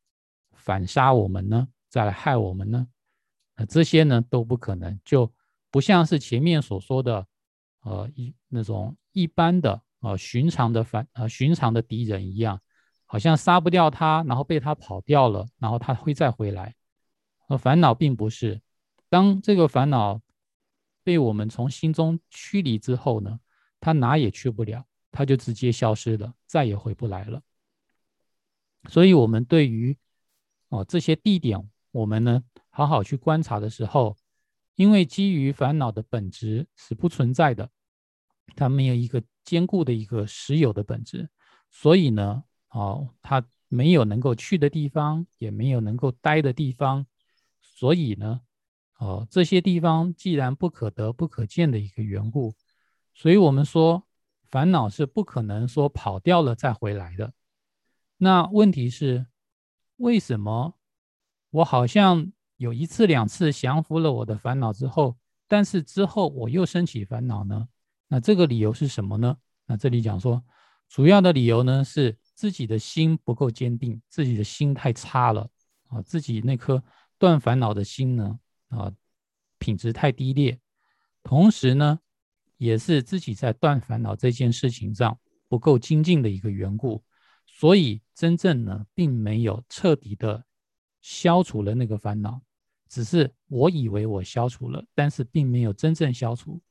[0.53, 1.67] 反杀我们呢？
[1.89, 2.87] 再来害我们呢？
[3.55, 5.31] 呃，这些呢都不可能，就
[5.71, 7.25] 不像是前面所说的，
[7.81, 12.61] 呃，一那种一般的呃寻常的反呃寻常的敌人一样，
[13.05, 16.75] 好像杀不掉他，然后被他跑掉了，然后他会再回来。
[17.47, 18.61] 而烦恼并不是，
[19.09, 20.21] 当这个烦恼
[21.03, 23.39] 被我们从心中驱离之后呢，
[23.79, 24.85] 他哪也去不了。
[25.11, 27.41] 它就直接消失了，再也回不来了。
[28.89, 29.97] 所以，我们对于
[30.69, 34.15] 哦这些地点，我们呢好好去观察的时候，
[34.75, 37.69] 因为基于烦恼的本质是不存在的，
[38.55, 41.29] 它没有一个坚固的一个实有的本质，
[41.69, 47.05] 所以呢，哦，他没有能够去的地方，也没有能够待的地方，
[47.59, 48.41] 所以呢，
[48.97, 52.55] 哦，这些地方既然不可得、不可见的一个缘故，
[53.13, 54.07] 所以我们说
[54.49, 57.33] 烦恼是不可能说跑掉了再回来的。
[58.17, 59.27] 那问题是，
[59.97, 60.75] 为什么
[61.51, 67.67] 我好像有一次两次降服了我的烦恼之后，但是之后我又升起烦恼呢？
[68.07, 69.37] 那这个理由是什么呢？
[69.65, 70.43] 那这里讲说，
[70.89, 75.47] 主要的理由呢是自己的心不够坚定，自己的心太差了
[75.89, 76.83] 啊，自己那颗
[77.17, 78.91] 断烦恼的心呢啊
[79.59, 80.59] 品质太低劣，
[81.21, 81.99] 同时呢
[82.59, 85.17] 也是自己在断烦恼这件事情上
[85.47, 87.01] 不够精进的一个缘故，
[87.47, 90.43] 所以真正呢并没有彻底的
[91.01, 92.41] 消除了那个烦恼，
[92.89, 96.61] 只是我以为我消除了，但是并没有真正消除。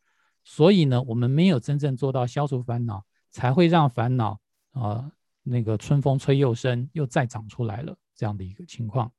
[0.44, 4.38] 所以呢，我们没有真正做到消除烦恼，才会让烦恼
[4.72, 5.10] 啊
[5.42, 9.10] 那个春风吹又生，又再长出来了这样的一个情况。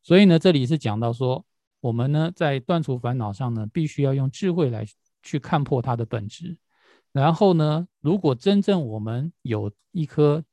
[0.00, 1.44] 所以呢，这里是讲到说，
[1.80, 4.86] 我们呢在断除烦恼上呢，必须要用智慧来
[5.22, 6.56] 去看破它的本质。
[7.12, 10.44] 然后呢，如果真正我们有一颗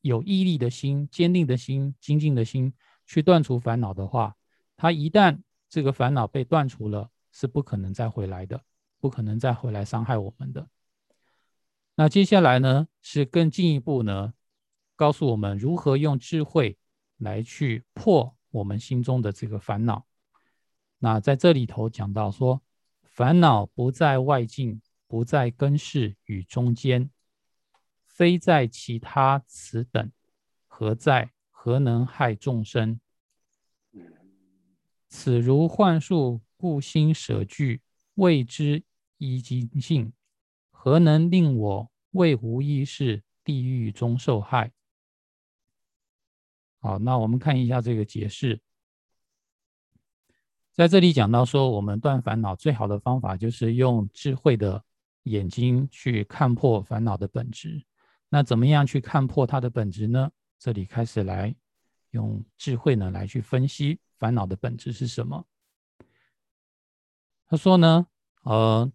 [0.00, 2.72] 有毅力的心、坚定的心、精进的心
[3.06, 4.36] 去断除烦恼的话，
[4.76, 8.62] 它一旦这个烦恼被断除了，是不可能再回来的。
[9.00, 10.68] 不可能再回来伤害我们的。
[11.94, 14.34] 那接下来呢，是更进一步呢，
[14.96, 16.76] 告诉我们如何用智慧
[17.18, 20.04] 来去破我们心中的这个烦恼。
[20.98, 22.60] 那在这里头讲到说，
[23.18, 27.10] 烦恼不在外境，不在根世与中间，
[28.06, 30.12] 非在其他此等，
[30.68, 31.32] 何在？
[31.50, 33.00] 何能害众生？
[35.08, 37.82] 此如幻术，故心舍惧，
[38.14, 38.84] 谓之。
[39.16, 40.12] 一经性，
[40.70, 44.70] 何能令我为无意识地狱中受害？
[46.78, 48.60] 好，那我们看一下这个解释，
[50.78, 54.80] 在这里讲到说，我们断烦恼最好的方法就是用智慧的
[55.24, 57.84] 眼睛去看破烦恼的本质。
[58.28, 60.30] 那怎么样去看破它的本质呢？
[60.56, 61.52] 这里开始来
[62.12, 65.44] 用智慧呢来去分析烦恼的本质是什么。
[67.48, 68.06] 他说呢，
[68.42, 68.88] 呃。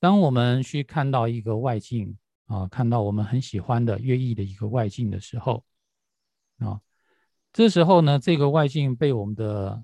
[0.00, 5.64] 当我们去看到一个外境啊，看到我们很喜欢的、悦意的一个外境的时候，
[6.58, 6.80] 啊，
[7.52, 9.82] 这时候呢，这个外境被我们的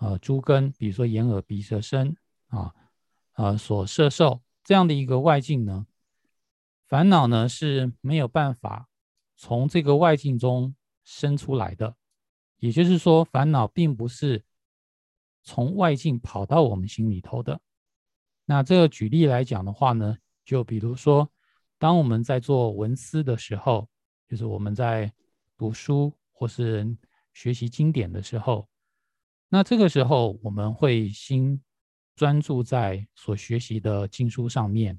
[0.00, 2.16] 呃诸根，比如说眼、耳、鼻、舌、身
[2.48, 2.74] 啊，
[3.34, 5.86] 呃所摄受这样的一个外境呢，
[6.88, 8.88] 烦恼呢是没有办法
[9.36, 11.94] 从这个外境中生出来的。
[12.58, 14.44] 也就是说，烦恼并不是
[15.42, 17.58] 从外境跑到我们心里头的。
[18.44, 21.30] 那这个举例来讲的话呢，就比如说，
[21.78, 23.88] 当我们在做文思的时候，
[24.28, 25.10] 就是我们在
[25.56, 26.96] 读书或是
[27.32, 28.68] 学习经典的时候，
[29.50, 31.60] 那这个时候我们会心
[32.16, 34.98] 专注在所学习的经书上面。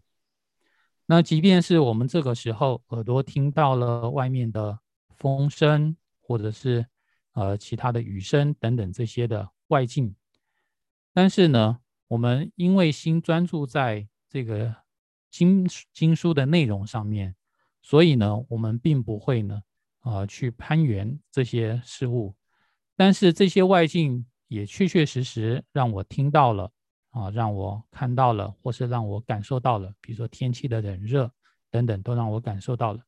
[1.08, 4.78] 那即便是我们这个时候耳朵听到了外面的
[5.18, 6.86] 风声，或者是
[7.32, 10.16] 呃其他的雨声等等这些的外境，
[11.12, 11.80] 但是呢。
[12.12, 14.76] 我们因为心专注在这个
[15.30, 17.34] 经经书的内容上面，
[17.82, 19.62] 所以呢，我们并不会呢，
[20.02, 22.36] 啊，去攀援这些事物。
[22.98, 26.70] 但是这些外境也确确实实让我听到了，
[27.12, 31.32] 啊，让我看到了，或是让我感受到了，比如说天气的冷热
[31.70, 33.00] 等等，都让我感受到了。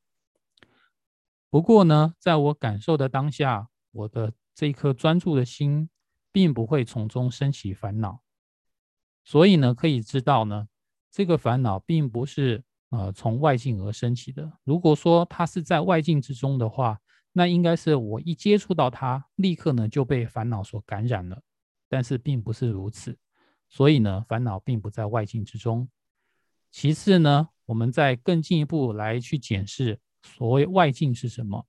[1.49, 5.89] 不过呢，在我感受的当下，我的这一颗专注的心，
[6.32, 8.21] 并不会从中升起烦恼。
[9.25, 10.69] 所以呢，可以知道呢，
[11.12, 14.49] 这个烦恼并不是呃从外境而升起的。
[14.63, 17.01] 如果说它是在外境之中的话，
[17.34, 21.41] 那应该是我一接触到它，立刻呢就被烦恼所感染了。
[21.89, 23.17] 但是并不是如此，
[23.67, 25.89] 所以呢，烦恼并不在外境之中。
[26.72, 31.67] 其次呢，我们再更进一步来去检视所谓外境是什么。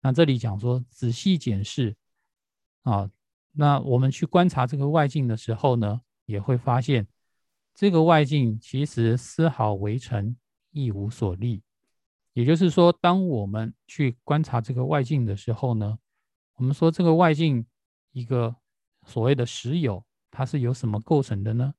[0.00, 1.94] 那这里讲说仔细检视
[2.82, 3.10] 啊，
[3.52, 6.00] 那我们去观察这个外境的时候呢？
[6.26, 7.06] 也会发现，
[7.74, 10.36] 这个外境其实丝毫为尘，
[10.72, 11.62] 亦无所立。
[12.38, 15.98] 也就是说，当我们去观察这个外境的时候呢，
[16.54, 17.66] 我们说这个外境
[18.12, 18.54] 一个
[19.04, 21.74] 所谓的实有，它是由什么构成的呢？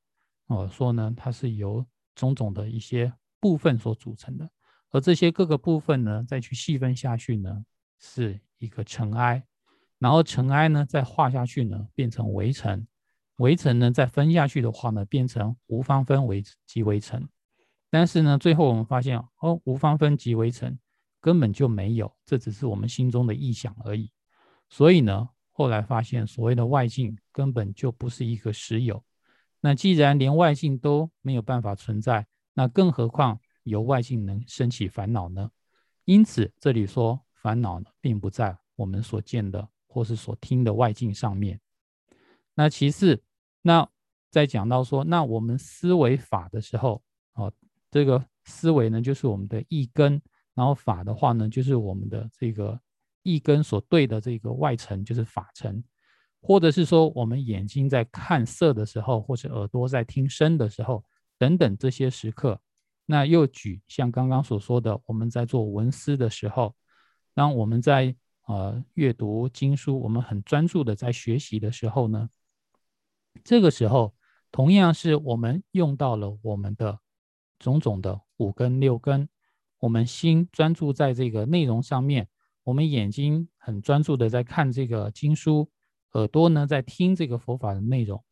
[0.48, 4.50] 哦，说呢，它是由种种的一些部分所组成的，
[4.90, 7.64] 而这些各个部分呢，再去细分下去呢，
[7.98, 9.42] 是一个尘埃，
[9.98, 12.86] 然后尘埃呢，再画下去呢，变成围城。
[13.38, 17.26] 围城呢，再分下去的话呢，变成无方分为即围城。
[17.90, 20.78] 但是呢，最后我们发现哦，无方分即为尘
[21.20, 24.12] 根本就没有，这只是我们心中的臆想而已。
[24.70, 29.04] 所以呢，后来发现所谓的外境根本就不是一个实有。
[29.60, 35.50] 那既然连外境都没有办法存在，那更何况由外境能升起烦恼呢？
[36.06, 41.60] 因此，这里说烦恼呢，并不在我们所见的或是所听的外境上面。
[42.54, 43.22] 那其次，
[43.62, 43.90] 那
[44.30, 47.02] 在讲到说，那我们思维法的时候，
[47.34, 47.52] 哦，
[47.92, 50.22] 这个思维呢，就是我们的意根，
[50.54, 52.80] 然后法的话呢，就是我们的这个
[53.24, 55.84] 意根所对的这个外层，就是法层。
[56.42, 61.04] 或者是说，我们眼睛在看色的时候，或者耳朵在听声的时候，
[61.38, 62.58] 等等这些时刻，
[63.06, 66.74] 那又举像刚刚所说的，我们在做文思的时候，
[67.34, 68.16] 当我们在
[68.48, 72.30] 呃阅读经书，我们很专注的在学习的时候呢，
[73.44, 74.16] 这个时候
[74.50, 77.00] 同样是我们用到了我们的
[77.60, 79.30] 种种的五根六根，
[79.80, 82.28] 我们心专注在这个内容上面，
[82.64, 85.70] 我们眼睛很专注的在看这个经书。
[86.14, 88.24] 耳朵呢，在听这个佛法的内容，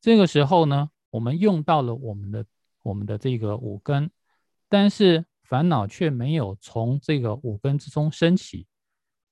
[0.00, 2.44] 这个时候呢，我们用到了我们的
[2.82, 4.10] 我们的这个五根，
[4.68, 8.66] 但是烦恼却没有从这个五根之中升起，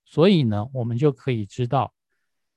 [0.05, 1.93] 所以呢，我们就可以知道，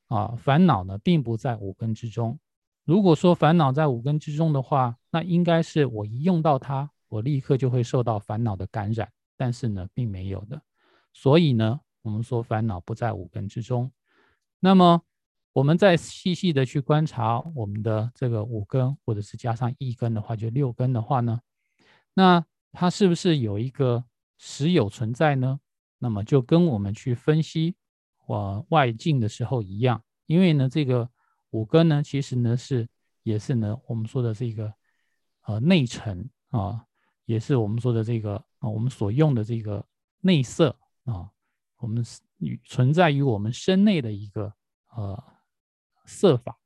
[0.05, 2.39] 啊，烦恼呢并不在五根之中。
[2.83, 10.61] 如果说烦恼在五根之中的话，那应该是我一用到它，我立刻就会受到烦恼的感染，但是呢，并没有的。
[11.13, 13.91] 所以呢，我们说烦恼不在五根之中，
[14.59, 15.01] 那么。
[15.55, 21.39] 我们再细细的去观察我们的这个五根，或者是加上一根的话，就六根的话呢，
[22.15, 24.03] 那它是不是有一个
[24.39, 25.59] 实有存在呢？
[25.99, 27.75] 那么就跟我们去分析
[28.25, 31.07] 呃外境的时候一样，因为呢这个
[31.53, 32.87] 五根呢，其实呢是
[33.23, 34.71] 也是呢我们说的这个
[35.47, 36.85] 呃内层啊，
[37.25, 39.83] 也是我们说的这个啊我们所用的这个
[40.19, 41.31] 内色啊，
[41.77, 42.05] 我们
[42.65, 44.53] 存在于我们身内的一个
[44.95, 45.23] 呃。
[46.05, 46.59] 色法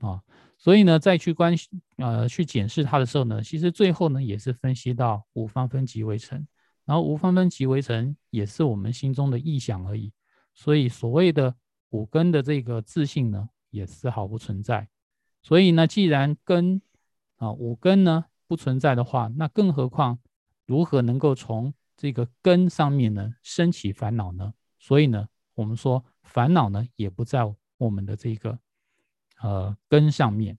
[0.00, 0.22] 啊，
[0.58, 1.54] 所以呢，再去关
[1.96, 6.46] 呃去检视它的时候呢，其实最后呢也是分析到五方分极为成，
[6.84, 10.12] 然后五方分极为成也是我们心中的意想而已，
[10.52, 11.56] 所以所谓的
[11.88, 14.88] 五根的这个自信呢也丝毫不存在。
[15.42, 16.80] 所以呢，既然根
[17.38, 20.20] 啊五根呢不存在的话，那更何况
[20.64, 24.54] 如何能够从这个根上面呢升起烦恼呢？
[24.78, 27.40] 所以呢，我们说烦恼呢也不在
[27.78, 28.60] 我们的这个。
[29.42, 30.56] 呃，根上面，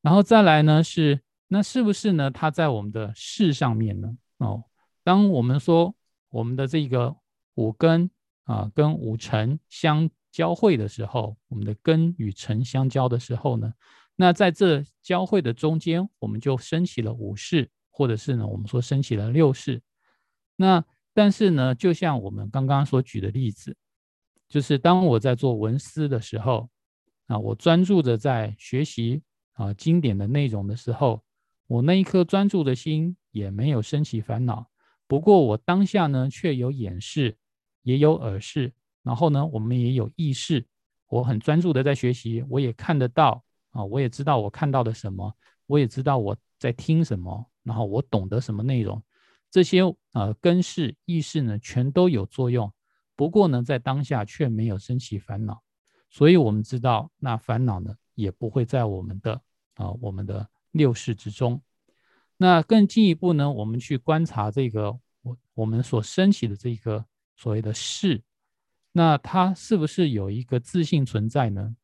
[0.00, 2.32] 然后再来呢是那是不是呢？
[2.32, 4.18] 它在我们的事上面呢？
[4.38, 4.64] 哦，
[5.04, 5.94] 当我们说
[6.30, 7.14] 我们的这个
[7.54, 8.10] 五根
[8.42, 13.72] 啊跟五尘相交汇的时候，我们的根与尘相交的时候呢，
[14.16, 19.80] 那在这交汇的中间，我们就升起了五事，或者是呢我们说升起了六事。
[20.56, 23.76] 那但是呢，就像我们刚刚所举的例子，
[24.48, 26.68] 就是当我在做文思的时候。
[27.28, 29.22] 啊，我专注着在学习
[29.52, 31.22] 啊经典的内容的时候，
[31.66, 34.66] 我那一颗专注的心也没有升起烦恼。
[35.06, 37.38] 不过我当下呢，却有眼视，
[37.82, 40.66] 也有耳视，然后呢，我们也有意识。
[41.08, 45.36] 我很专注的在学习，我也看得到啊，我也知道我看到了什么，
[45.66, 49.02] 我也知道我在听什么，然后我懂得什么内容。
[49.50, 49.82] 这些
[50.12, 52.72] 呃根式意识呢，全都有作用。
[53.14, 55.62] 不过呢，在当下却没有升起烦恼。
[56.08, 59.40] 所以，我们知道，那烦恼呢，也不会在我们的
[59.74, 61.60] 啊，我们的六世之中。
[62.38, 67.04] 那更进一步呢，我们去观察这个我我们所升起的这个
[67.36, 68.22] 所谓的事，
[68.92, 71.76] 那它是不是有一个自信存在呢？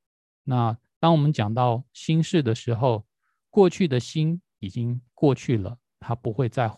[0.44, 3.06] 那当我们讲到心事的时候，
[3.50, 6.70] 过去的心已经过去了，它不会再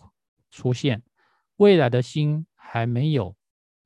[0.51, 1.01] 出现；
[1.57, 3.37] 未来的心还没有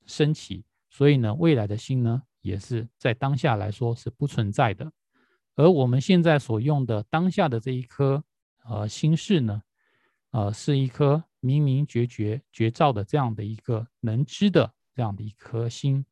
[0.07, 2.23] 升起，所以呢，未来的心呢？
[2.43, 4.93] 也是在当下来说是不存在的，
[5.55, 8.23] 而我们现在所用的当下的这一颗
[8.67, 9.63] 呃心事呢，
[10.31, 16.05] 呃是一颗明明觉觉觉照的这样的一个能知的这样的一颗心，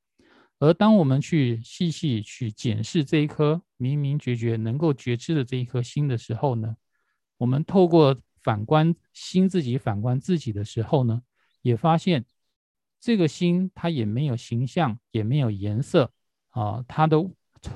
[0.63, 6.77] 而当我们去细细去检视这一颗明明觉觉能够觉知的这一颗心的时候呢，
[7.37, 11.21] 我们透过反观心自己反观自己的时候呢，
[11.63, 12.25] 也发现
[13.01, 16.13] 这个心它也没有形象，也没有颜色。
[16.51, 17.19] 啊，他的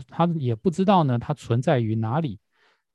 [0.07, 2.39] 他也不知道呢，它存在于哪里。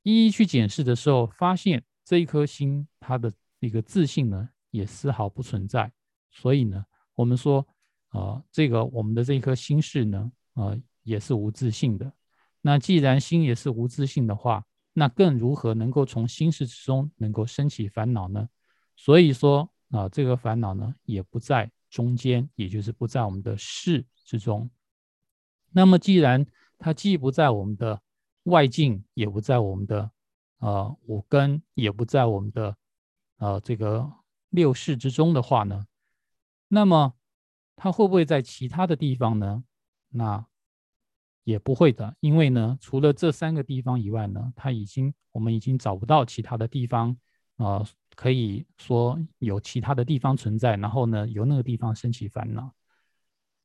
[0.03, 3.29] 一一去检视的时候，发现这一颗心，它的
[3.59, 5.91] 一个自信呢，也丝毫不存在。
[6.31, 6.85] 所以呢，
[7.15, 7.67] 我们说，
[8.11, 12.13] 啊，这个我们的这一颗心事呢，啊，也是无自信的。
[12.61, 18.47] 那既然心也是无自信的话，那更如何能够从心事之中能够升起烦恼呢？
[18.95, 24.69] 所以说，啊，这个烦恼呢，也不在中间，也就是不在我们的事之中。
[25.71, 26.45] 那么，既然
[26.77, 28.01] 它既不在我们的
[28.43, 30.11] 外境，也不在我们的
[30.59, 32.75] 呃五根，也不在我们的
[33.37, 34.11] 呃这个
[34.49, 35.87] 六世之中的话呢，
[36.67, 37.13] 那么
[37.75, 39.63] 它会不会在其他的地方呢？
[40.09, 40.45] 那
[41.43, 47.17] 也不会的，因为呢，除了这三个地方以外呢，它已经我们已经找不到其他的地方
[47.57, 47.83] 啊，
[48.15, 52.71] 可以说有其他的地方存在，然后呢，由那个地方升起烦恼。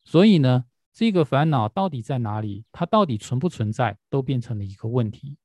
[0.04, 2.64] 所以呢，这个烦恼到底在哪里？
[2.72, 5.36] 它到底存不存在，都变成了一个问题。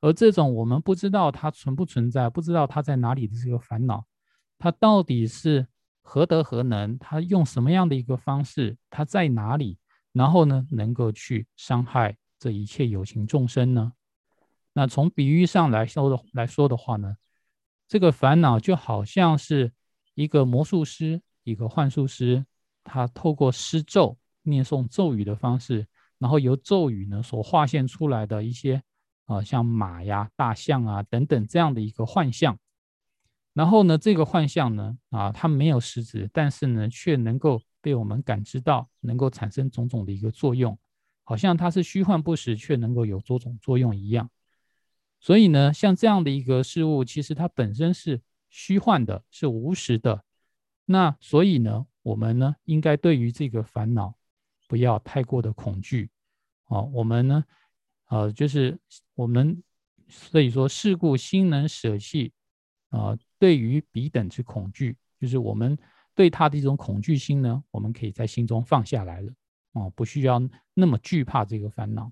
[0.00, 4.06] 而这种我们不知道它存不存在，不知道它在哪里的这个烦恼，
[4.58, 5.66] 它到底是
[6.06, 6.96] 何德何能？
[6.98, 8.76] 他用什么样的一个方式？
[8.90, 9.78] 他在哪里？
[10.12, 13.94] 然后呢，能够去伤害这一切有情众生呢？
[14.74, 17.16] 那从比喻上来说的来说的话呢，
[17.88, 19.72] 这个烦恼就好像是
[20.14, 22.44] 一个魔术师、一个幻术师，
[22.84, 25.86] 他透过施咒、念诵咒语的方式，
[26.18, 28.82] 然后由咒语呢所化现出来的一些
[29.24, 32.56] 啊，像马呀、大象啊等等这样的一个幻象。
[33.54, 37.62] 然后呢，这个幻象呢，啊，它没有实质，但是呢，却能够。
[37.84, 40.78] 被我们感知到，能够产生种种的一个作用，
[41.22, 44.30] 好像它是虚幻不实，却能够有多种作用一样。
[45.20, 50.24] 所以呢，像这样的一个事物，其实它本身是虚幻的，是无实的。
[50.86, 54.14] 那所以呢，我们呢，应该对于这个烦恼，
[54.66, 56.08] 不要太过的恐惧。
[56.64, 57.44] 啊，我们呢，
[58.08, 58.78] 呃，就是
[59.14, 59.62] 我们
[60.08, 62.32] 所以说，事故心能舍弃
[62.88, 63.14] 啊，
[63.44, 65.76] 对于彼等之恐惧，就是我们。
[66.16, 69.32] 对他的一种恐惧心呢，我们可以在心中放下来了，
[69.72, 70.40] 哦，不需要
[70.72, 72.10] 那么惧怕这个烦恼。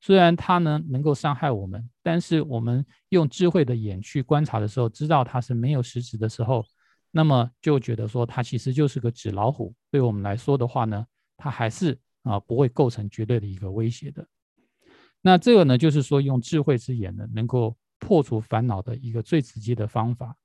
[0.00, 6.62] 虽然它呢能够伤害我们，但是我们用智慧的眼去观察的时候，知道它是没有实质的时候，
[7.10, 9.74] 那么就觉得说它其实就是个纸老虎。
[9.90, 11.06] 对我们来说的话呢，
[11.38, 14.28] 它还是啊不会构成绝对的一个威胁的。
[15.22, 20.36] 那这个呢，就是说用智慧之眼呢，能够破除烦恼的一个最直接的方法。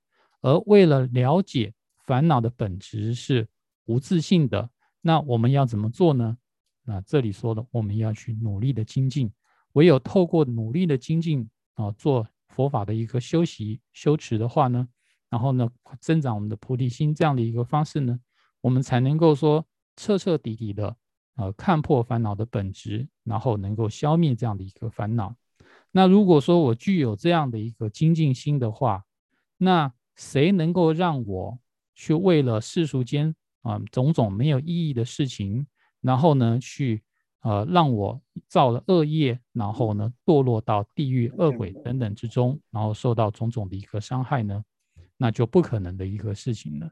[0.44, 1.72] 而为了了解。
[2.06, 3.48] 烦恼的本质是
[3.86, 4.68] 无自信的，
[5.00, 6.36] 那我们要怎么做呢？
[6.82, 9.32] 那这里说的，我们要去努力的精进，
[9.72, 14.86] 唯有透过努力的精进啊，做佛法的一个修习修持的话呢，
[15.30, 15.66] 然后呢，
[15.98, 18.20] 增长我们的菩提心这样的一个方式呢，
[18.60, 19.66] 我们才能够说
[19.96, 20.94] 彻彻底底的
[21.36, 25.34] 呃看破烦恼的本质，然后能够消灭这样的一个烦恼。
[25.90, 29.04] 那如果说我具有这样的一个精进心的话，
[29.56, 31.58] 那谁能够让我？
[31.96, 35.64] 去为了世俗间啊种种没有意义的事情，
[36.00, 37.04] 然后呢去
[37.42, 44.64] 呃让我造了恶业，然后呢堕落到地狱恶鬼等等之中，然后受到种种的一个伤害呢，
[45.16, 46.90] 那就不可能的一个事情了。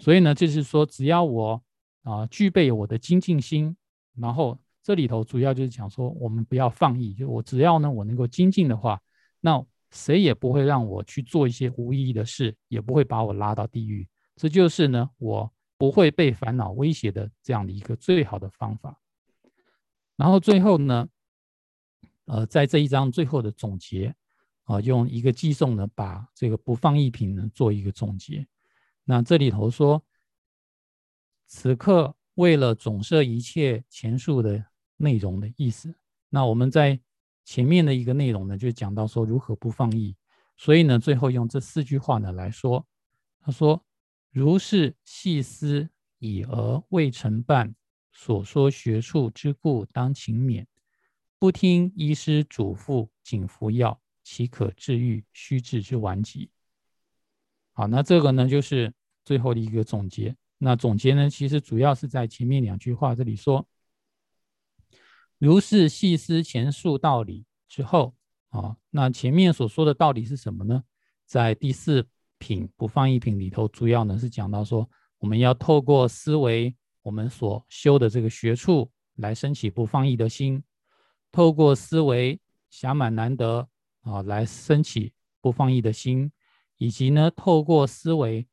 [0.00, 1.60] 所以呢，就是说只要我
[2.04, 3.76] 啊具备我的精进心，
[4.16, 9.02] 然后这里头主要就是讲说我们不要放逸，就我只要呢我能够精进的话，
[9.40, 9.60] 那
[9.94, 14.06] 谁也不会让我去做一些无意义的事，也不会把我拉到地狱。
[14.34, 19.00] 这就是呢，我不会被烦恼威胁的这样的一个最好的方法。
[20.16, 21.08] 然后最后呢，
[22.24, 24.12] 呃，在这一章最后的总结，
[24.64, 28.44] 啊，用一个寄送呢，把这个不放逸品呢做一个总结。
[29.04, 30.02] 那这里头说，
[31.46, 34.64] 此刻为了总摄一切前述的
[34.96, 35.94] 内容的意思。
[36.30, 36.98] 那我们在
[37.44, 40.16] 前面的一个内容呢，就讲到说如何不放逸，
[40.56, 42.86] 所以呢，最后用这四句话呢来说，
[43.40, 43.84] 他说。
[44.36, 45.88] 如是细思，
[46.18, 47.72] 以而未成办，
[48.12, 50.66] 所说学术之故，当勤勉。
[51.38, 56.50] 不听医师嘱咐，仅服药，岂可治愈虚治之顽疾？
[57.74, 58.92] 好，那这个呢，就是
[59.24, 60.34] 最后的一个总结。
[60.58, 63.64] 那总结呢，其实主要是在前面两句话这里说：
[65.44, 68.14] 如是细思前述道理之后，
[68.50, 70.82] 啊，那前面所说的道理是什么呢？
[71.26, 72.06] 在第四。
[72.36, 74.86] 品不放一品里头，主要呢是讲到说，
[75.18, 80.60] 我们要透过思维，我们所修的这个学处来升起不放逸的心；
[81.32, 82.38] 透过思维
[82.70, 83.66] 暇满难得
[84.02, 86.28] 啊，来升起不放逸的心；
[86.76, 88.46] 以及呢，透过思维，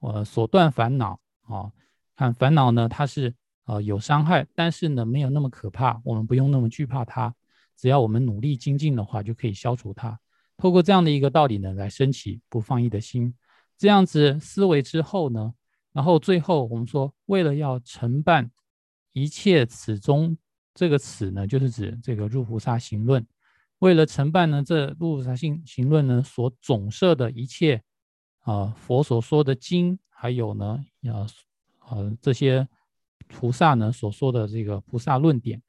[0.00, 1.72] 呃，所断烦恼啊，
[2.16, 3.34] 看烦恼呢，它是
[3.68, 7.32] 呃有伤害，但是呢没有那么可怕，我们不用那么惧怕它，
[7.76, 10.18] 只要我们努力精进的话，就可以消除它。
[10.56, 13.34] 透过这样的一个道理呢，来升起不放逸的心，
[13.76, 15.52] 这样子思维之后呢，
[15.92, 18.50] 然后最后我们说，为了要承办
[19.12, 20.36] 一切此中
[20.74, 23.24] 这个此呢，就是指这个入菩萨行论，
[23.80, 27.82] 为了承办呢这入菩萨行行论呢所总摄的一切
[28.40, 31.26] 啊佛所说的经，还有呢呃
[31.88, 32.66] 呃这些
[33.28, 35.62] 菩萨呢所说的这个菩萨论点，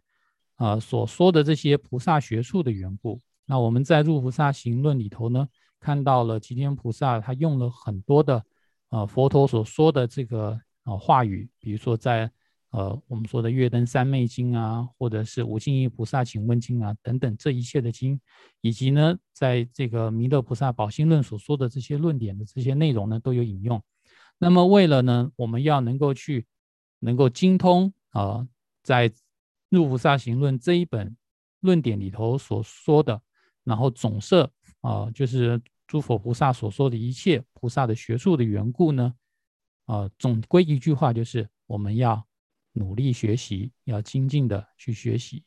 [0.56, 3.22] 啊，所说的这些菩萨学术的缘故。
[3.46, 5.48] 那我们在《入菩萨行论》里头呢，
[5.80, 8.44] 看到了齐天菩萨他用了很多的，
[8.90, 12.32] 呃，佛陀所说的这个呃话语，比如说在。
[12.72, 18.22] 呃，我们说的《月灯三昧经》啊，或者是《无尽意菩萨请问经》啊，等等，这一切的经，
[18.62, 23.82] 以及呢，在这个弥勒菩萨宝心论所说的这些论点的这些内容呢，都有引用。
[24.38, 26.46] 那么，为了呢，我们要能够去
[27.00, 28.48] 能够精通啊，
[28.84, 29.10] 在
[29.70, 31.16] 《入菩萨行论》这一本
[31.62, 33.22] 论点里头所说的，
[33.64, 39.14] 然后总摄啊，就是诸佛菩萨所说的一切菩萨的学术的缘故呢，
[39.86, 42.26] 啊，总归一句话就是我们要。
[42.74, 45.44] 努力学习，要精进的去学习。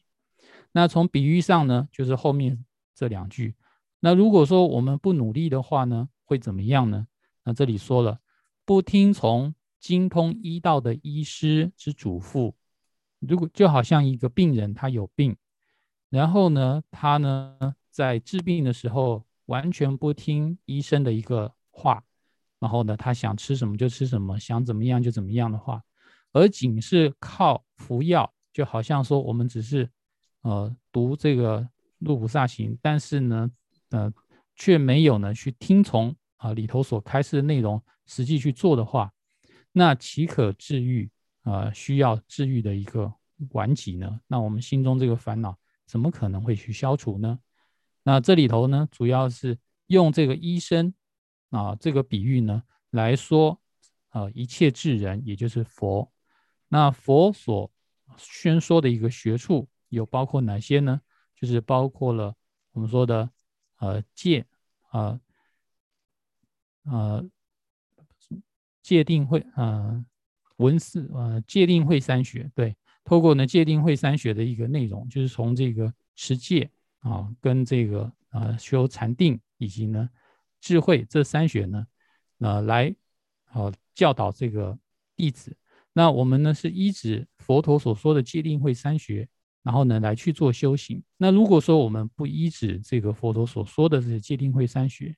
[0.72, 2.62] 那从比喻上呢，就是后面
[2.94, 3.54] 这两句。
[4.00, 7.06] 那如果说我们不努力的话呢，会怎么样呢？
[7.44, 8.18] 那这里说了，
[8.66, 12.54] 不听从精通医道的医师之嘱咐，
[13.18, 15.36] 如果就好像一个病人他有病，
[16.08, 22.04] 然后呢，他呢在治病的时候完全不听医生的一个话，
[22.60, 25.82] 然后呢，他想吃什么就吃什么，想怎么样就怎么样的话。
[26.30, 29.90] 而仅是靠服药，就好像说我们只是，
[30.42, 31.68] 呃，读这个
[31.98, 33.50] 入菩萨行，但是呢，
[33.90, 34.12] 呃，
[34.54, 39.12] 却没有呢去听从啊里头所开示的内容，实际去做的话，
[39.72, 41.10] 那岂可治愈
[41.42, 43.12] 啊需要治愈的一个
[43.50, 44.20] 顽疾呢？
[44.26, 47.38] 那我们心中这个烦恼怎么可能会去消除呢？
[48.02, 50.92] 那这里头呢，主要是用这个医生
[51.50, 53.60] 啊这个比喻呢来说，
[54.10, 56.12] 啊一切智人，也就是佛。
[56.68, 57.70] 那佛所
[58.16, 61.00] 宣说的一个学处有包括哪些呢？
[61.34, 62.34] 就是包括了
[62.72, 63.28] 我们说的
[63.78, 64.46] 呃戒
[64.90, 65.18] 啊
[66.84, 67.24] 呃
[68.82, 70.04] 戒定慧呃
[70.56, 76.70] 文思呃戒定慧三学对，透过呢戒定慧三学的一个内容，就是从这个持戒
[77.00, 80.08] 啊跟这个啊修禅定以及呢
[80.60, 81.86] 智慧这三学呢
[82.38, 82.94] 呃来
[83.52, 84.78] 呃教导这个
[85.16, 85.56] 弟子。
[85.92, 89.28] 那我们呢是依止佛陀所说的戒定慧三学，
[89.62, 91.02] 然后呢来去做修行。
[91.16, 95.14] 那如果说我们不依止这个佛陀所说的这些戒定慧三学，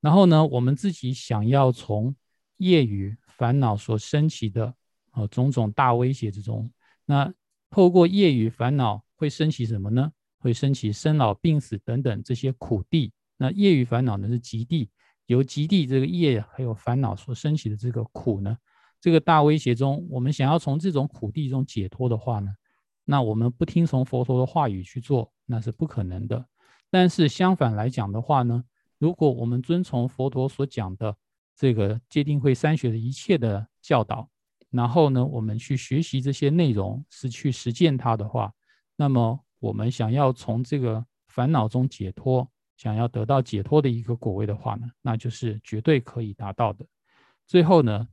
[0.00, 2.14] 然后呢我们自己想要从
[2.58, 4.74] 业余烦恼所升起的
[5.12, 6.70] 呃种种大威胁之中，
[7.04, 7.32] 那
[7.70, 10.12] 透过业余烦恼会升起什么呢？
[10.38, 13.12] 会升起生老病死等等这些苦地。
[13.36, 14.88] 那业余烦恼呢是极地，
[15.26, 18.56] 由极地这个业还有烦恼所升起的这个苦呢？
[19.00, 22.54] 这个大威胁中，我们想要从这种苦地中解脱的话呢，
[23.04, 26.46] 那我们不听从佛陀的话语去做，那是不可能的。
[26.90, 28.64] 但是相反来讲的话呢，
[28.98, 31.16] 如果我们遵从佛陀所讲的
[31.56, 34.28] 这个戒定慧三学的一切的教导，
[34.70, 38.52] 然后呢，我们去学习这些内容，是去实践它的话，
[38.94, 46.86] 那么我们想要从这个烦恼中解脱，想要得到解脱的一个果位的话呢，那就是绝对可以达到的。
[47.46, 48.06] 最后呢。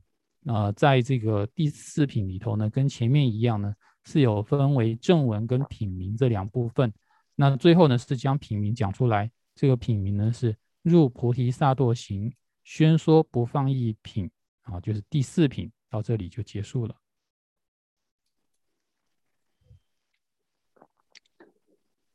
[0.46, 3.74] 呃，在这个第四品里头呢，跟前面一样呢，
[4.04, 6.92] 是有分为正文跟品名这两部分。
[7.34, 9.30] 那最后呢，是将品名讲出来。
[9.54, 12.30] 这个品名呢，是入菩提萨埵行
[12.64, 14.30] 宣说不放一品
[14.62, 16.96] 啊，就是第四品到这里就结束了。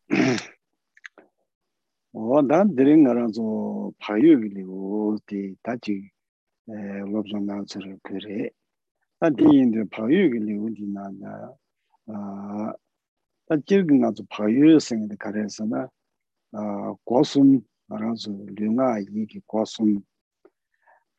[2.12, 5.94] 我当这里我让做朋友留的大舅。
[6.66, 8.52] 诶，罗总那这是可以。
[9.20, 11.58] 那第一的朋友的留的那，那
[12.14, 12.76] 啊，
[13.48, 15.90] 那这个那做朋友生的可能是呢，
[16.52, 20.04] 啊，国松，然后是刘阿姨的国松。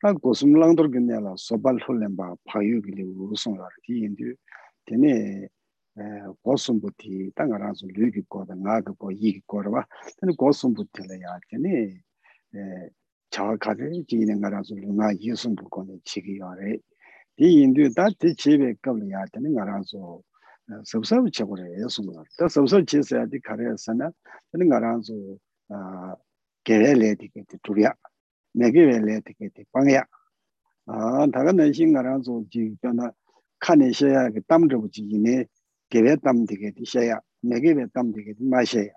[0.01, 4.33] 딱 고슴 랑도 근내라 소발 홀렘바 파유기리 우송라.르 디인디
[4.85, 5.47] 테네
[6.41, 9.85] 고슴부티 땅아라서 류기 거다 나가 거 이기 거라
[10.19, 11.39] 근데 고슴부티래야.
[11.49, 11.69] 테네
[12.55, 12.89] 에
[13.29, 16.77] 자가지 지는 거라서 루나 예수부 거네 지기야래.
[17.37, 19.25] 디인디 다티 집에 겁이야.
[19.31, 20.21] 되는 거라서
[20.85, 24.09] 섭섭 쳐버려 예수가 또 섭섭 치세야 디 가래서나
[24.51, 25.13] 되는 거라서
[25.69, 26.15] 아
[26.63, 27.93] 게레레디 게 두랴
[32.96, 33.10] na
[33.56, 35.48] kā nē shē yā kē tam chabu jī yīne
[35.90, 38.60] kērē tam tī kē tī shē yā, mē kē wē tam tī kē tī mā
[38.62, 38.94] shē yā.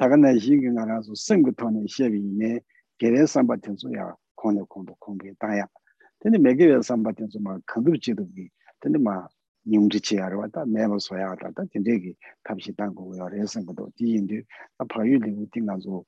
[0.00, 2.62] Tā kā nā shī ngā rāsu sēng kū tōne shē wī yīne
[2.98, 5.66] 개래 삼바 tenzu야 코네 콘도 콘게 다야
[6.18, 8.48] 근데 매개 삼바 tenzu 막 컨도 지도기
[8.80, 9.28] 근데 막
[9.70, 14.42] 용지치 알아왔다 매번 소야다 다 진짜기 탑시 당고 요래서 것도 뒤인데
[14.78, 16.04] 아 파유리 우팅나서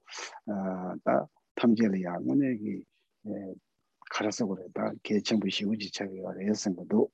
[0.47, 1.29] 아다
[1.63, 2.85] 탐제리야 오늘기
[3.27, 3.55] 에
[4.11, 7.11] 가라서 그래다 개청부 시우지 차기 요래서 것도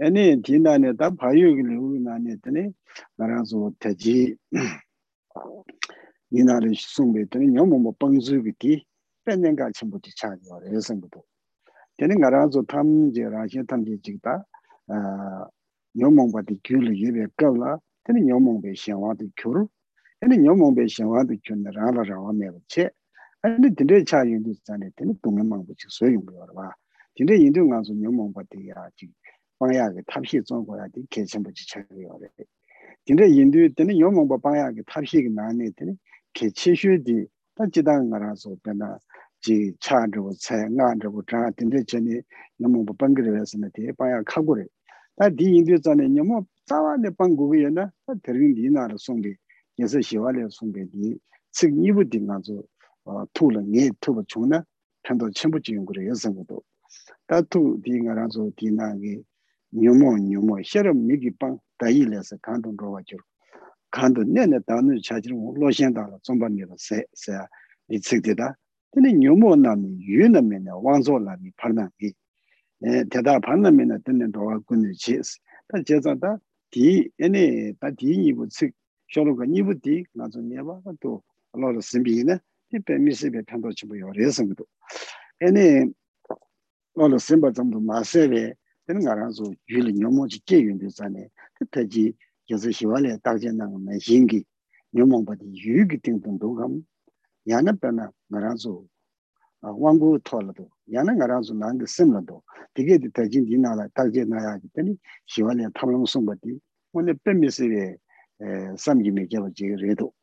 [0.00, 2.72] ane di nane da payo ki liu nane tene
[3.16, 4.36] ngara zo taji
[6.32, 8.86] ina le sungbe tene nyomo mo pangzu ki di
[9.24, 11.20] penyen ka chenpo di cha yo re sang bu
[11.96, 14.42] tene ngara zo tam je ra xe tam je jik da
[15.94, 19.52] nyomo ba di kyu le yebe ka la tene nyomo be xian wa di kyu
[19.52, 19.68] ru
[20.24, 21.70] ane nyomo be xian wa di kyu na
[23.42, 25.44] ra la ra wa me ba che ane tene cha yun du zane tene dunga
[25.44, 26.72] mang bu chik so yung bu yo rwa
[27.14, 29.10] tene yin du nga zo nyomo ba di ya jik
[29.62, 32.18] 방야게 탑시 정보야디 개침부지 차려요.
[33.06, 35.96] 근데 인도 때는 요몽바 방야게 탑시가 나네 때는
[36.34, 38.98] 개치슈디 딱지당 가라서 변나
[39.40, 42.22] 지 차르고 차나르고 자 근데 전에
[42.60, 44.64] 요몽바 방그려서는 대 방야 카고래.
[45.16, 47.92] 다디 인도 전에 요몽 자와네 방고기에나
[48.22, 49.34] 들린 리나를 송비
[49.78, 51.18] 예서 시와래 송비디
[51.52, 52.62] 측니부 딩가서
[53.33, 54.63] tūla ngē tūpa chūna
[55.07, 56.59] tāntō chēmbu chī yungu rē yasā ngu tō.
[57.27, 59.13] Tā tū tī ngā rā sō tī nā ngē
[59.79, 63.21] nyumo nyumo xērab mī kī pāng tā yī lē sā kāntō rōwa chūr.
[63.95, 66.75] Kāntō nē nē tā nū chā chī rō lō xiān tā rā tsōmbā mī rā
[66.75, 67.39] sē sē
[67.87, 68.51] nī tsik tī tā.
[68.91, 71.87] Tī nē nyumo nā mī yū nā mī nā wāng sō nā mī pār nā
[71.95, 72.11] mī.
[73.11, 75.39] Tē tā pār nā mī nā tī nē rōwa gu nī chī sī.
[75.71, 76.35] Tā chē sā tā
[76.71, 77.43] tī nē
[77.79, 78.75] tā tī nī bū tsik
[79.11, 81.15] xō rō kā nī bū tī ngā sō nē bā tō
[81.59, 82.39] lō rā sīmbī nē
[82.69, 84.67] pe misebe pendo chibu yo resangido.
[85.39, 85.93] Ene,
[86.95, 91.31] olo simba tsamdo maasebe, teni nga ranzo yuli nyomo chi kye yundi zane,
[91.71, 92.15] taji
[92.47, 94.45] yasu shiwale takje nanga me hingi,
[94.93, 96.83] nyomo pati yugi tingtong dogam,
[97.45, 98.87] yana pena nga ranzo
[99.61, 102.43] ah, wangu tola do, yana nga ranzo nangi simla do,
[102.73, 106.59] tige di taji di nala takje naya ki teni shiwale tamlam sumba di,
[106.93, 107.99] wane pe misebe
[108.39, 110.13] eh, samgi me kyeba chiga redo.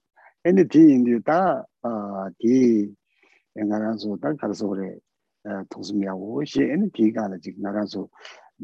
[0.45, 2.95] 근데 뒤인데 다 아디
[3.57, 4.95] engarazo 다 가서 그래
[5.71, 8.07] 동심이야 오시 얘는 비가는 지금 나가서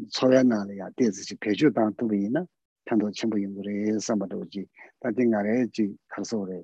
[0.09, 2.45] 소야나야 대지지 배주 당도 있나
[2.85, 4.63] 탄도 친구 인들이 삼바도지
[4.99, 6.61] 다딩가래 지 가서 그래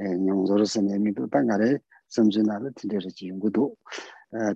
[0.00, 3.74] 용조로서 내미도 땅가래 섬진나를 들으지 연구도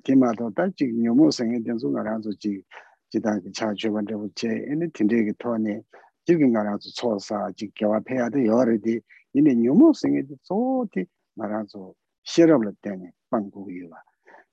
[0.05, 2.63] 디마도 다지 묘모 생에 된소 나가서 지
[3.09, 5.81] 지다기 차주 문제 붙제 얘는 딘데기 토네
[6.27, 9.01] 지금 나가서 초사 지 개화해야 돼 여러디
[9.34, 10.58] tō yō rē tī yīni nyō mō sēngi tī sō
[10.94, 11.82] tī ngā rā sō
[12.28, 14.02] xē rā wā tēne pāng kū yu wā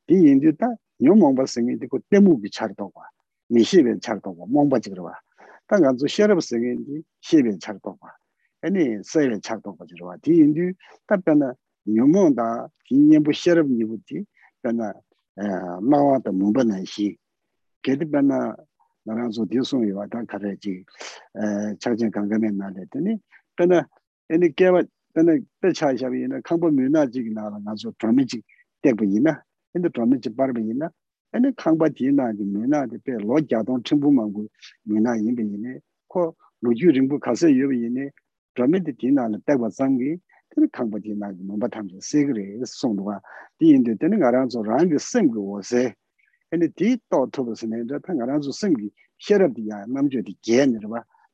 [0.07, 0.71] tī yīndi tā
[1.03, 3.05] nyō mō bā sēngi tī kō tēmū kī chā rā tō kwa
[3.49, 5.15] 미시베 차르도고 몽바지 그러와
[5.67, 7.99] 당간 저 셔럽 생인지 시베 차르도고
[8.63, 10.73] 아니 서에 차르도고 저와 디인디
[11.07, 11.53] 답변은
[11.87, 14.25] 뉴몬다 긴년부 셔럽 니부디
[14.63, 14.93] 변나
[15.37, 15.43] 에
[15.83, 17.17] 마와도 문번은 시
[17.83, 18.57] 게드변나
[19.05, 20.85] 나라서 디송이 왔다 가래지
[21.37, 23.19] 에 차진 강감에 나랬더니
[23.57, 23.87] 변나
[24.29, 24.83] 아니 개와
[25.15, 28.45] 변나 배차샤비는 강보 문화직이 나라 나서 드라미직
[28.83, 29.43] 때부이나
[29.73, 30.91] 근데 드라미직 바르비나
[31.35, 34.45] ane kāngpa tī nā di mī nā di pē lō gyā tōng chīmbū mānggū
[34.87, 35.73] mī nā yīn bē yīne
[36.07, 36.23] kō
[36.63, 38.05] lō jū rīmbū kāsā yō bē yīne
[38.55, 40.13] dhāmi di tī nā nā dākwa sāngi
[40.55, 43.19] tēne kāngpa tī nā di mōmbā tham chī sē kī rē sōng duwa
[43.59, 45.83] tī yīn tē tēne ngā rāng zō rāng kī sēm kī wō sē
[46.55, 48.95] ane tī tō tō bā sē nē dā tā ngā rāng zō sēm kī
[49.27, 50.07] xē rab di yā nām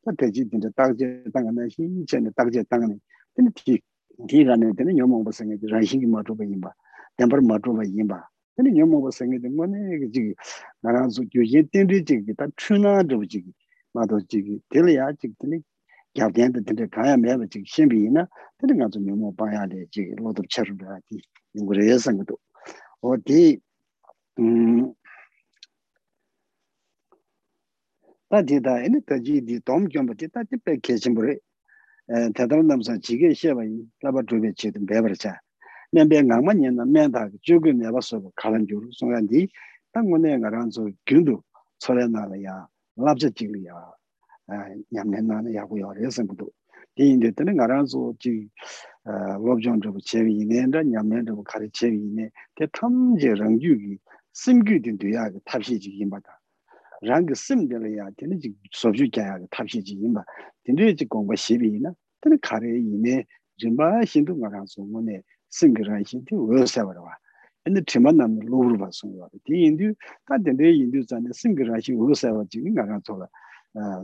[0.05, 1.63] chō di gē nē rā bā tā tē jī tī ndā dāk jē tāng nā
[1.69, 2.97] xī chē nē dāk jē tāng nē
[3.37, 3.83] tēne tī
[4.29, 6.45] tī gā nē tēne nyō mōmbā sē ngā di rāng xī kī mā chō bā
[6.45, 6.73] yīn bā
[7.19, 8.21] dāmbar mā chō bā yīn bā
[8.61, 10.35] 근데 너무 뭐 생각이 뭐네 그
[10.83, 13.53] 나랑 저 교제 때문에 지금 다 추나도 지금
[13.95, 15.63] 나도 지금 들려야 지금
[16.19, 21.23] 야된데 근데 가야 매면 지금 신비나 근데 가서 너무 봐야 돼 지금 로도 처럼하지
[21.55, 22.37] 이거를 생각도
[23.01, 23.59] 어디
[24.39, 24.93] 음
[28.36, 31.36] tā tītā āni tā jī tī tōm kiōmba tī tā tī pē kēchīmbu rī
[32.36, 34.82] tā tā rā nāmsā jī kē shē bā yī tā bā chū bē chī tī
[34.90, 35.32] bē bā rā chā
[35.96, 38.52] mēn bē ngāng mā nyē na mēn tā chū kī mē bā sō bā kā
[38.52, 39.46] rāng jū rū sō ngā tī
[39.96, 41.38] tā ngō nē ngā rāng sō gyūn tū
[41.80, 42.58] tsō rē nā rā yā
[43.08, 43.80] lāb chā jī rī yā
[44.92, 46.52] nyam nē nā yā gu yā rē sāng bū tū
[47.00, 48.36] tī yī tī tā ngā rāng sō jī
[49.48, 51.72] lōb chōng chō bā chē bī yī nē rā nyam nē rā bā kā rī
[51.72, 52.26] chē bī yī nē
[52.60, 53.96] tē tam jē rāng jū kī
[54.36, 56.36] sīm gyū tī tū yā kā tāp shī jī kī mbā tā
[57.08, 60.24] rāngi sīm dēla yā, tēne jī sōbshū kia yā tāpshī jī yīmbā,
[60.66, 61.92] tēne jī gōngbā shībī yī na,
[62.24, 63.16] tēne kārē yī nē,
[63.64, 65.22] rīmbā xīndu ngā rā sō ngō nē,
[65.54, 67.16] sīm kā rā xīndu wē sā wā rā wā,
[67.70, 69.94] ane tīmā nā mō lō rū bā sō ngā rā, tē yīndu,
[70.28, 73.00] tā tēne yīndu zā nē, sīm kā rā xīndu wē sā wā jī ngā rā
[73.08, 73.30] sō rā,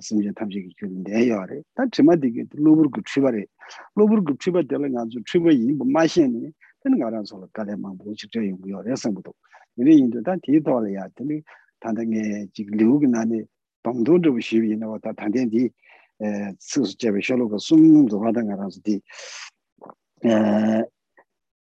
[0.03, 3.03] sīm jī tāpshī kī kio nē yā rā, tā tīmā tī kī lō rū gu
[3.07, 3.45] chū bā rā,
[3.99, 6.51] lō rū gu chū bā dēla ngā sō, chū bā yīmbu mā xīn nē,
[6.83, 8.97] tēne ngā rā sō rā, kā rā mā mbō chī chā yō ngu yō rā
[8.99, 9.31] sā mbō tō,
[9.79, 11.39] nē yīndu tā tī tō rā yā, tēne
[11.81, 13.43] tanda nge jik liu ki nani
[13.83, 15.71] pamdo dhubu shiwi ina wata tanda di
[16.59, 19.01] siksu chebi sholo ka sum dhuwa da nga ransu di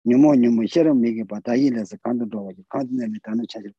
[0.07, 3.73] nyumo nyumo sheram megi pa tayi lesa kanto dhuwa ki kanto nami tanda chachir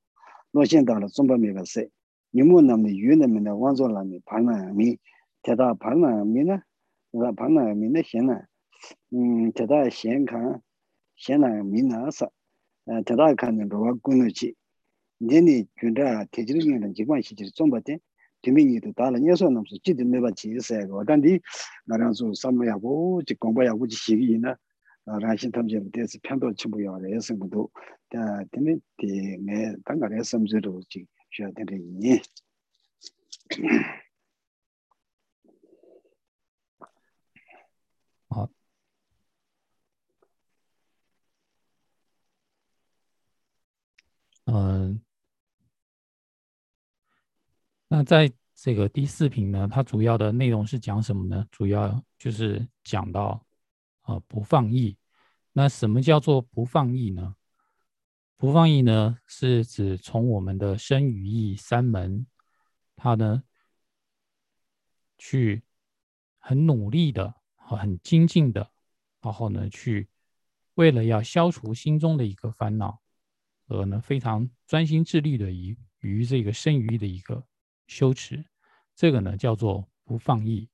[0.55, 1.91] lo shen tala sumba mega se
[2.35, 4.99] nyumo namni yu nami na wanzo lami parna mi
[5.43, 6.63] teta parna mi na
[7.13, 8.37] teta parna mi na shen na
[9.57, 10.63] teta shen kan
[11.17, 12.29] shen na mi na sa
[13.05, 14.55] teta kanto dhuwa gunu chi
[15.19, 17.99] 내니 준다 계절이는 기관 시절 좀 봤대
[18.43, 21.41] 김민이도 달라 녀서 넘서 지도 매바 지세고 단디
[21.87, 24.57] 나랑소 삼모야고 지 공부야고 지 시기나
[25.21, 27.69] 라신 탐제 대해서 편도 친구야 예성도
[28.11, 28.77] 다 되네
[29.41, 32.21] 내 당가래 섬제로 지 쉬어야 되니
[38.31, 38.47] 아
[44.47, 45.08] 어,
[47.89, 48.05] 那。
[48.05, 51.47] 在这个第四品呢，它主要的内容是讲什么呢？
[51.51, 53.45] 主要就是讲到。
[54.03, 54.97] 啊，不放逸。
[55.53, 57.37] 那什么叫做不放逸呢？
[58.39, 62.27] 不放逸呢，是指从我们的身语意三门，
[62.97, 63.43] 他呢
[65.19, 65.63] 去
[66.39, 68.71] 很努力的、很精进的，
[69.21, 70.09] 然后呢去
[70.73, 73.03] 为了要消除心中的一个烦恼，
[73.67, 77.45] 而呢非常专心致力的于于这个身语意的一个
[77.89, 78.45] 羞耻，
[78.95, 80.69] 这个呢叫做不放逸。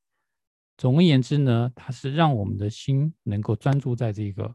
[0.76, 4.54] 总而言之呢，它是让我们的心能够专注在这个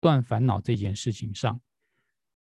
[0.00, 1.60] 断烦恼这件事情上。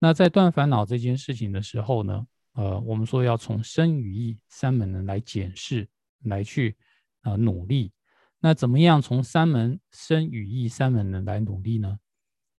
[0.01, 5.89] 那在断烦恼这件事情的时候呢，呃，我们说要从身语意三门呢来检视，
[6.24, 6.76] 来去
[7.22, 7.93] 呃努力。
[8.41, 11.99] 那怎么样从三门身语意三门呢来努力呢？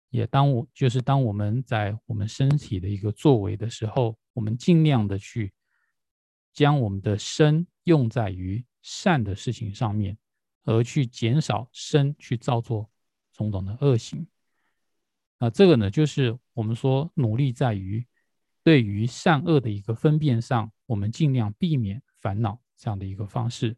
[0.09, 5.53] 也当我就是当我们在我们身体的一个作为的时候，我们尽量的去
[6.53, 8.63] 将我们的身用在于。
[8.81, 10.17] 善的事情上面，
[10.63, 12.89] 而去减少身去造作
[13.33, 14.25] 种种的恶行。
[15.37, 18.07] 那这个呢，就是我们说努力在于
[18.63, 23.75] 对于善恶的一个分辨上，我们尽量避免烦恼这样的一个方式。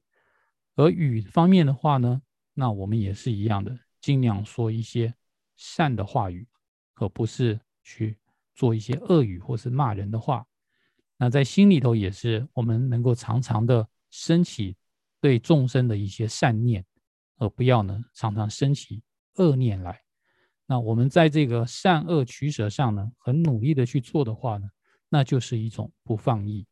[0.76, 2.22] 而语方面的话呢，
[2.54, 5.16] 那我们也是一样的，尽量说一些
[5.58, 6.48] 善的话语，
[6.94, 8.20] 而不是去
[8.54, 10.46] 做一些恶语或是骂人的话。
[11.22, 14.76] 那在心里头也是，我们能够常常的升起。
[15.24, 16.84] 对众生的一些善念，
[17.38, 19.04] 而不要呢常常升起
[19.36, 20.02] 恶念来。
[20.66, 24.68] 那我们在这个善恶取舍上呢，很努力的去做的话呢，
[25.10, 26.66] 那就是一种不放逸。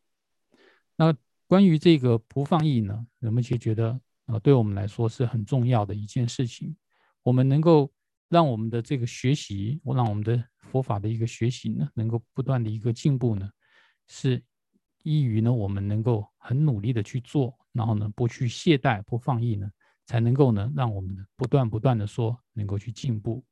[0.96, 6.76] 那关于这个不放逸呢，人们就觉得呃，对我们来说是很重要的一件事情。
[7.22, 7.94] 我们能够
[8.30, 13.48] 让我们的这个学习，让我们的佛法的一个学习呢，能够不断的一个进步呢，
[14.10, 14.44] 是
[15.04, 17.58] 依于呢我们能够很努力的去做。
[17.72, 19.70] 然后呢，不去懈怠，不放逸呢，
[20.08, 23.46] 才能够呢，让我们不断不断的说，能够去进步。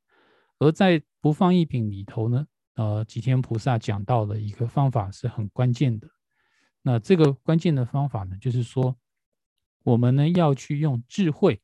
[0.58, 2.44] 而在不放逸品里头呢，
[2.74, 6.08] 呃，吉天菩萨讲到的一个方法是很关键的。
[6.82, 8.94] 那这个关键的方法呢，就是说，
[9.84, 11.62] 我们呢要去用智慧，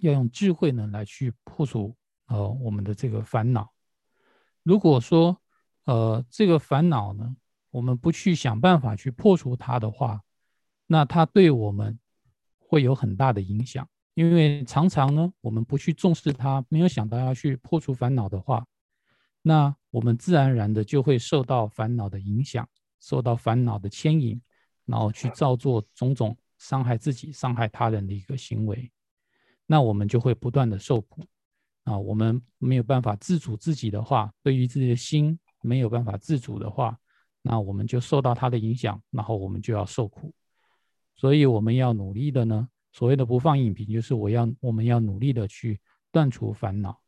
[0.00, 3.72] 要用智慧呢来去破除呃我们的这个烦恼。
[4.62, 5.40] 如果说
[5.84, 7.34] 呃这个烦恼呢，
[7.78, 10.20] 我们不去想办法去破除它的话，
[10.88, 11.96] 那它对我们
[12.58, 18.66] 会有很大的影响，因为常常呢，我们不去重视它，没有想到要去破除烦恼的话，
[19.42, 22.68] 那我们自然而然的就会受到烦恼的影响，
[22.98, 24.42] 受到烦恼的牵引，
[24.84, 28.90] 然后去造作种种伤害自己、伤害他人的一个行为，
[29.66, 31.24] 那我们就会不断的受苦。
[31.84, 36.98] 啊，我们没有办法自主自己的话，对于自己的心没有办法自主的话，
[37.50, 40.32] 那我们就受到它的影响，然后我们就要受苦。
[41.16, 45.80] 所以我们要努力的呢，所谓的不放影评，就是我要我们要努力的去
[46.12, 47.00] 断除烦恼，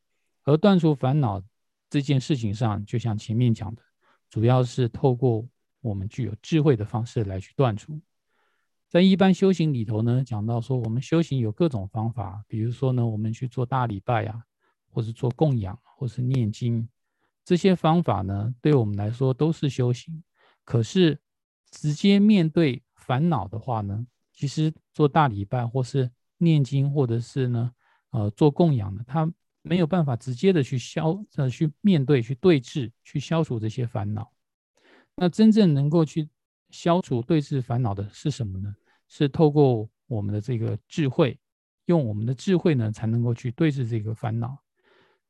[0.44, 1.42] 而断除烦恼
[1.90, 3.82] 这件事情上，就像前面讲的，
[4.30, 5.46] 主要是透过
[5.82, 8.00] 我们具有智慧的方式来去断除。
[8.88, 14.42] 在一般修行里头呢，讲到说我们修行有各种方法，比如说呢，我们去做大礼拜啊，
[14.90, 16.88] 或是做供养，或是念经，
[17.44, 20.20] 这些方法呢，对我们来说都是修行。
[20.70, 21.18] 可是
[21.70, 22.82] 直接面对。
[22.94, 26.08] 烦恼的话呢，其实做大礼拜或是
[26.38, 27.72] 念经，或者是呢，
[28.10, 29.28] 呃，做供养的，他
[29.62, 34.30] 没有办法直接的去消呃去面对、去对峙、去消除这些烦恼。
[35.16, 36.28] 那真正能够去
[36.68, 38.72] 消除对峙烦恼的是什么呢？
[39.08, 41.36] 是透过我们的这个智慧，
[41.86, 44.56] 用我们的智慧呢，才能够去对峙这个烦恼。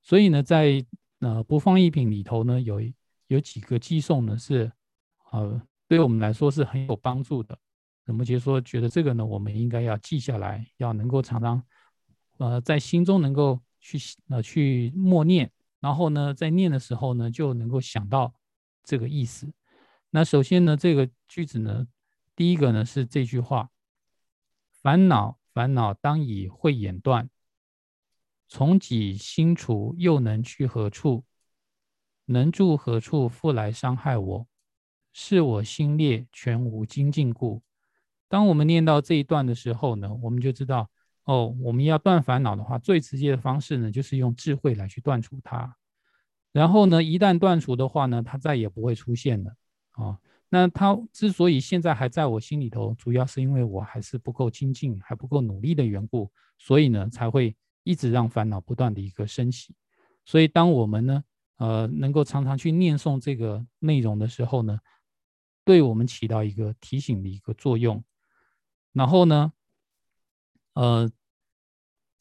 [0.03, 0.85] 所以呢，在
[1.21, 2.83] 呃不放一品里头呢，有
[3.29, 4.71] 有几个寄送呢，是
[5.31, 7.59] 呃对我们来说是很有帮助的。
[8.07, 11.63] 我们就说，觉得这个呢，我们应该要记下来，要能够常常，
[12.39, 18.35] 呃，在心中能够去呃去默念，然后呢，在念的时候呢，就能够想到
[18.83, 19.53] 这个意思。
[20.11, 21.87] 那首先呢，这个句子呢，
[22.35, 23.71] 第一个呢是这句话：
[24.73, 27.31] 烦恼烦恼当以慧眼断，
[28.49, 31.25] 从己心除，又能去何处？
[32.25, 33.29] 能住何处？
[33.29, 34.47] 复来伤害我？
[35.13, 37.63] 是我心劣，全无精进故。
[38.29, 40.89] 当我们念到这一段的时候呢，我们就知道。
[41.25, 45.77] 哦，我们要断烦恼的话，最直接的方式呢，就是用智慧来去断除它。
[46.51, 49.55] 然后呢，一旦断除的话呢，它再也不会出现了。
[49.93, 57.55] 啊，那它之所以现在还在我心里头，主要是因为我还是不够精进，还不够努力的缘故，所以呢，才会
[57.85, 59.73] 一直让烦恼不断的一个升起。
[60.25, 61.23] 所以，当我们呢，
[61.59, 64.81] 呃，能够常常去念诵这个内容的时候呢，
[65.71, 68.03] 对我们起到一个提醒的一个作用。
[68.93, 69.53] 然后呢，
[70.73, 71.09] 呃。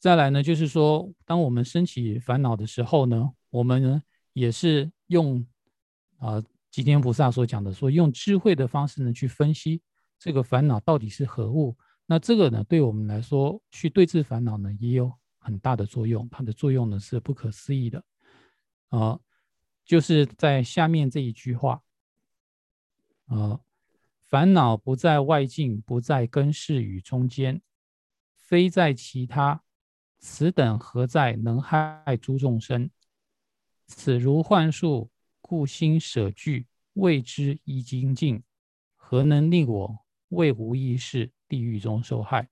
[0.02, 5.46] 再来呢，就是说，当我们升起烦恼的时候呢，我们呢也是用
[6.16, 9.82] 啊吉天菩萨所讲的，说用智慧的方式呢去分析
[10.18, 11.76] 这个烦恼到底是何物。
[12.06, 16.26] 那这个呢，对我们来说去对治烦恼呢，也有很大的作用。
[16.30, 18.02] 它的作用呢是不可思议的
[18.88, 19.20] 啊，
[19.84, 21.78] 就是在下面这一句话
[23.30, 23.60] 啊，
[24.18, 27.62] 烦恼不在外境，不在根世与中间，
[28.36, 29.62] 非在其他。
[30.18, 32.90] 此等何在能害诸众生？
[33.86, 35.10] 此如幻术，
[35.40, 38.42] 故心舍惧，谓之一精进，
[38.96, 42.50] 何能令我为无意识地狱中受害？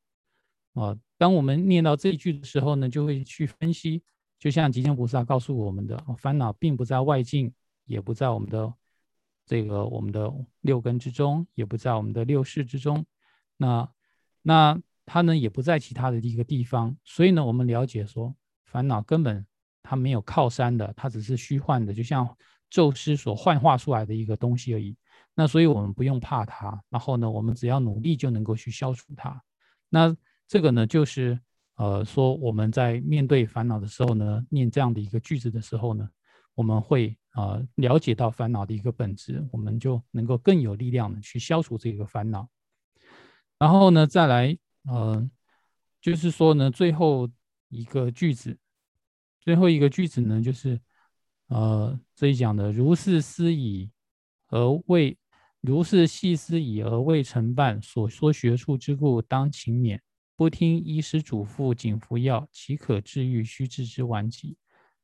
[0.74, 4.02] 啊，当我们念到这一句的时候呢，就会去分析，
[4.38, 7.52] 就像吉祥菩萨告诉我们的，烦恼并不在外境，
[7.84, 8.72] 也不在我们的
[9.48, 13.04] 这个我们的六根之中，也不在我们的六识之中。
[13.56, 13.90] 那
[14.42, 14.80] 那。
[15.10, 18.36] 它呢也不在其他的一个地方，所以呢，我们了解说，
[18.66, 19.46] 烦恼根本
[19.82, 22.28] 它没有靠山的，它只是虚幻的，就像
[22.68, 24.94] 宙斯所幻化出来的一个东西而已。
[25.34, 29.42] 那所以我们不用怕它，然后呢，我们只要努力就能够去消除它。
[29.88, 30.14] 那
[30.46, 31.40] 这个呢，就是
[31.76, 36.06] 呃说我们在面对烦恼的时候呢，念这样的一个句子的时候呢，
[36.54, 42.48] 我们会啊了解到烦恼的一个本质，我们就能够更有力量的去消除这个烦恼。
[43.58, 44.58] 然后呢，再来。
[44.90, 45.30] 嗯，
[46.00, 47.28] 就是说呢，最后
[47.68, 48.56] 一个句子，
[49.38, 50.80] 最后一个句子呢，就是
[51.48, 53.90] 呃，这一讲的如是思已
[54.46, 55.18] 而未，
[55.60, 60.00] 如是细思已而未成办，所说学处之故，当勤勉。
[60.36, 63.44] 不听医师嘱咐，仅服药，岂可治愈？
[63.44, 64.56] 须治之顽疾。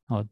[0.06, 0.26] 哦，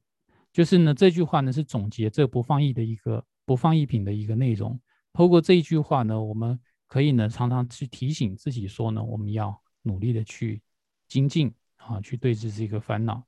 [0.53, 4.81] 就是呢，这句话呢是总结这不放逸的一个不放逸品的一个内容。
[5.13, 6.59] 透过这一句话呢，我们。
[6.89, 10.61] 可以呢，常常去提醒自己说呢，我们要努力的去
[11.09, 13.25] 精进啊，去对峙这个烦恼。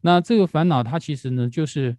[0.00, 1.96] 那这个烦恼它其实呢，就是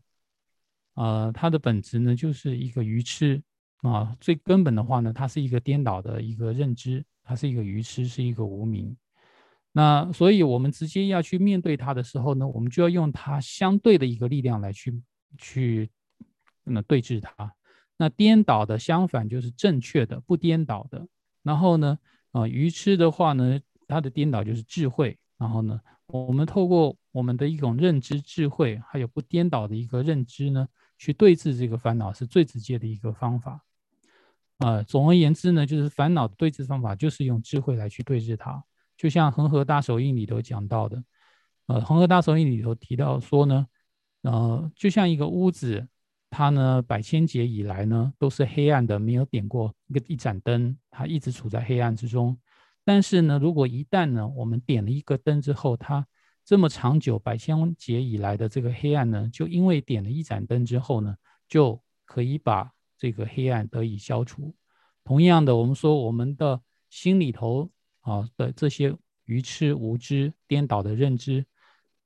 [0.94, 3.44] 呃，它的本质呢，就是一个愚痴
[3.82, 4.16] 啊。
[4.22, 8.96] 最根本的话呢，它是一个颠倒的一个认知，它是一个愚痴，是一个无名。
[9.76, 15.02] 那所以我们直接要去面对它的时候呢，我们就要用它相对的一个力量来去
[15.38, 15.90] 去
[16.64, 17.52] 那对峙它。
[17.98, 21.08] 那颠倒的相反就是正确的，不颠倒的。
[21.42, 21.98] 然后呢，
[22.32, 25.18] 啊，愚痴的话呢，它的颠倒就是智慧。
[25.40, 30.68] 然后呢，我们透过我们的一种认知智慧，还有不颠倒的一个认知呢，
[30.98, 33.64] 去对峙这个烦恼，是最直接的一个方法。
[34.60, 38.64] 啊，总而言之呢，就是烦恼对峙方法就是用智慧来去对峙它。
[39.04, 41.04] 就像《恒河大手印》里头讲到的，
[41.68, 43.68] 呃，《恒河大手印》里头提到说呢，
[44.22, 45.86] 呃，就像一个屋子。
[46.30, 52.36] 它呢，百千劫以来呢，都是黑暗的，没有点过一个一盏灯，它一直处在黑暗之中。
[52.84, 56.08] 但是呢，如果一旦呢，我们点了一个灯之后，它
[56.44, 61.16] 这么长久百千劫以来的这个黑暗呢，就因为点了一盏灯之后呢，
[61.48, 64.56] 就可以把这个黑暗得以消除。
[65.04, 67.70] 同样的，我们说我们的心里头
[68.04, 68.96] 啊的这些
[69.26, 71.46] 愚痴、无知、颠倒的认知，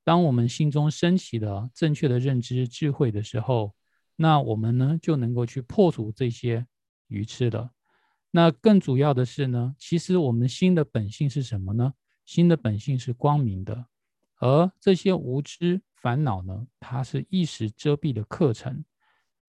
[0.02, 3.74] 当我们心中升起了正确的认知、智慧的时候，
[4.16, 6.66] 那我们呢就能够去破除这些
[7.08, 7.70] 愚痴的。
[8.30, 11.94] 那更主要的是呢，其实我们心的本性是什么呢？
[12.24, 13.86] 心的本性是光明的，
[14.36, 18.84] 而这些无知烦恼呢，它是一时遮蔽的课程。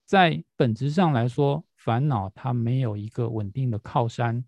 [0.05, 4.45] 在本质上来说，烦恼它没有一个稳定的靠山，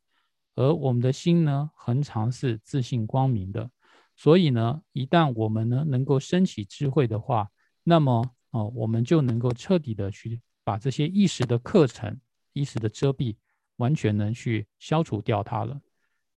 [0.56, 3.70] 而我们的心呢，恒常是自信光明的。
[4.16, 7.50] 所以呢，一旦我们呢能够升起智慧的话，
[7.84, 8.32] 那么。
[8.54, 12.20] 哦，我们就能够彻底的去把这些意识的课程、
[12.52, 13.38] 意识的遮蔽，
[13.78, 15.80] 完全能去消除掉它了。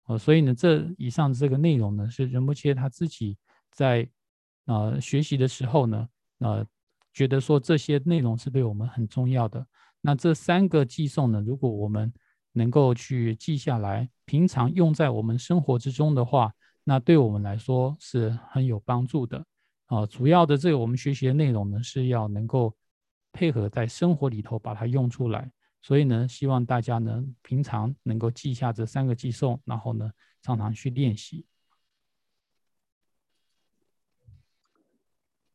[0.08, 3.38] 哦，所以呢，这以上这个内容呢，是仁波切他自己
[3.72, 4.06] 在
[4.66, 6.10] 啊学习的时候呢，
[6.40, 6.68] 呃，
[7.14, 9.66] 觉得说这些内容是对我们很重要的。
[10.02, 12.12] 那这三个寄送呢，如果我们
[12.54, 19.46] 能够去记下来，平常用在我们生活之中的话，那对我们来说是很有帮助的。
[19.86, 22.76] 啊，主要的这个我们学习的内容呢，是要能够
[23.32, 25.52] 配合在生活里头把它用出来。
[25.82, 31.46] 所以呢，希望大家呢平常能够记下这三个寄送，然后呢常常去练习。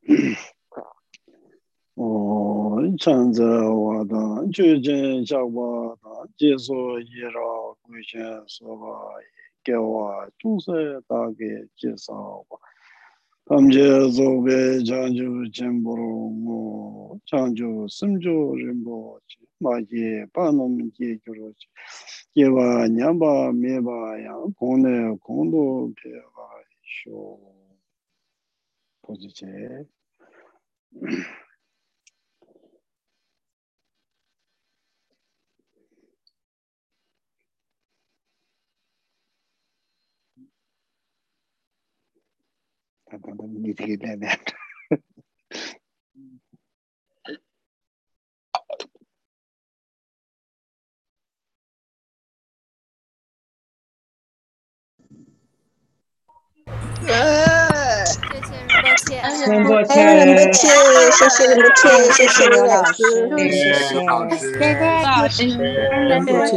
[1.94, 2.65] 哦，
[2.98, 9.20] chanzawada, chujin shakwada, jiso yira kujin soba,
[9.64, 12.58] gewa, chungse dage jisawa.
[13.48, 21.68] Tamje zobe chanju chenpuru ngu, chanju simju rinpoche, magi panam ki kyuroche,
[22.36, 26.48] gewa nyamba meba yang, kone kondo pewa
[26.82, 27.38] isho.
[29.06, 29.86] Poziche.
[58.16, 59.14] 谢谢仁波切，
[59.46, 60.68] 仁波切，仁波切，
[61.12, 62.94] 谢谢仁波切，谢谢刘老师，
[63.38, 66.56] 谢谢谢谢老师，谢谢老师，仁波切。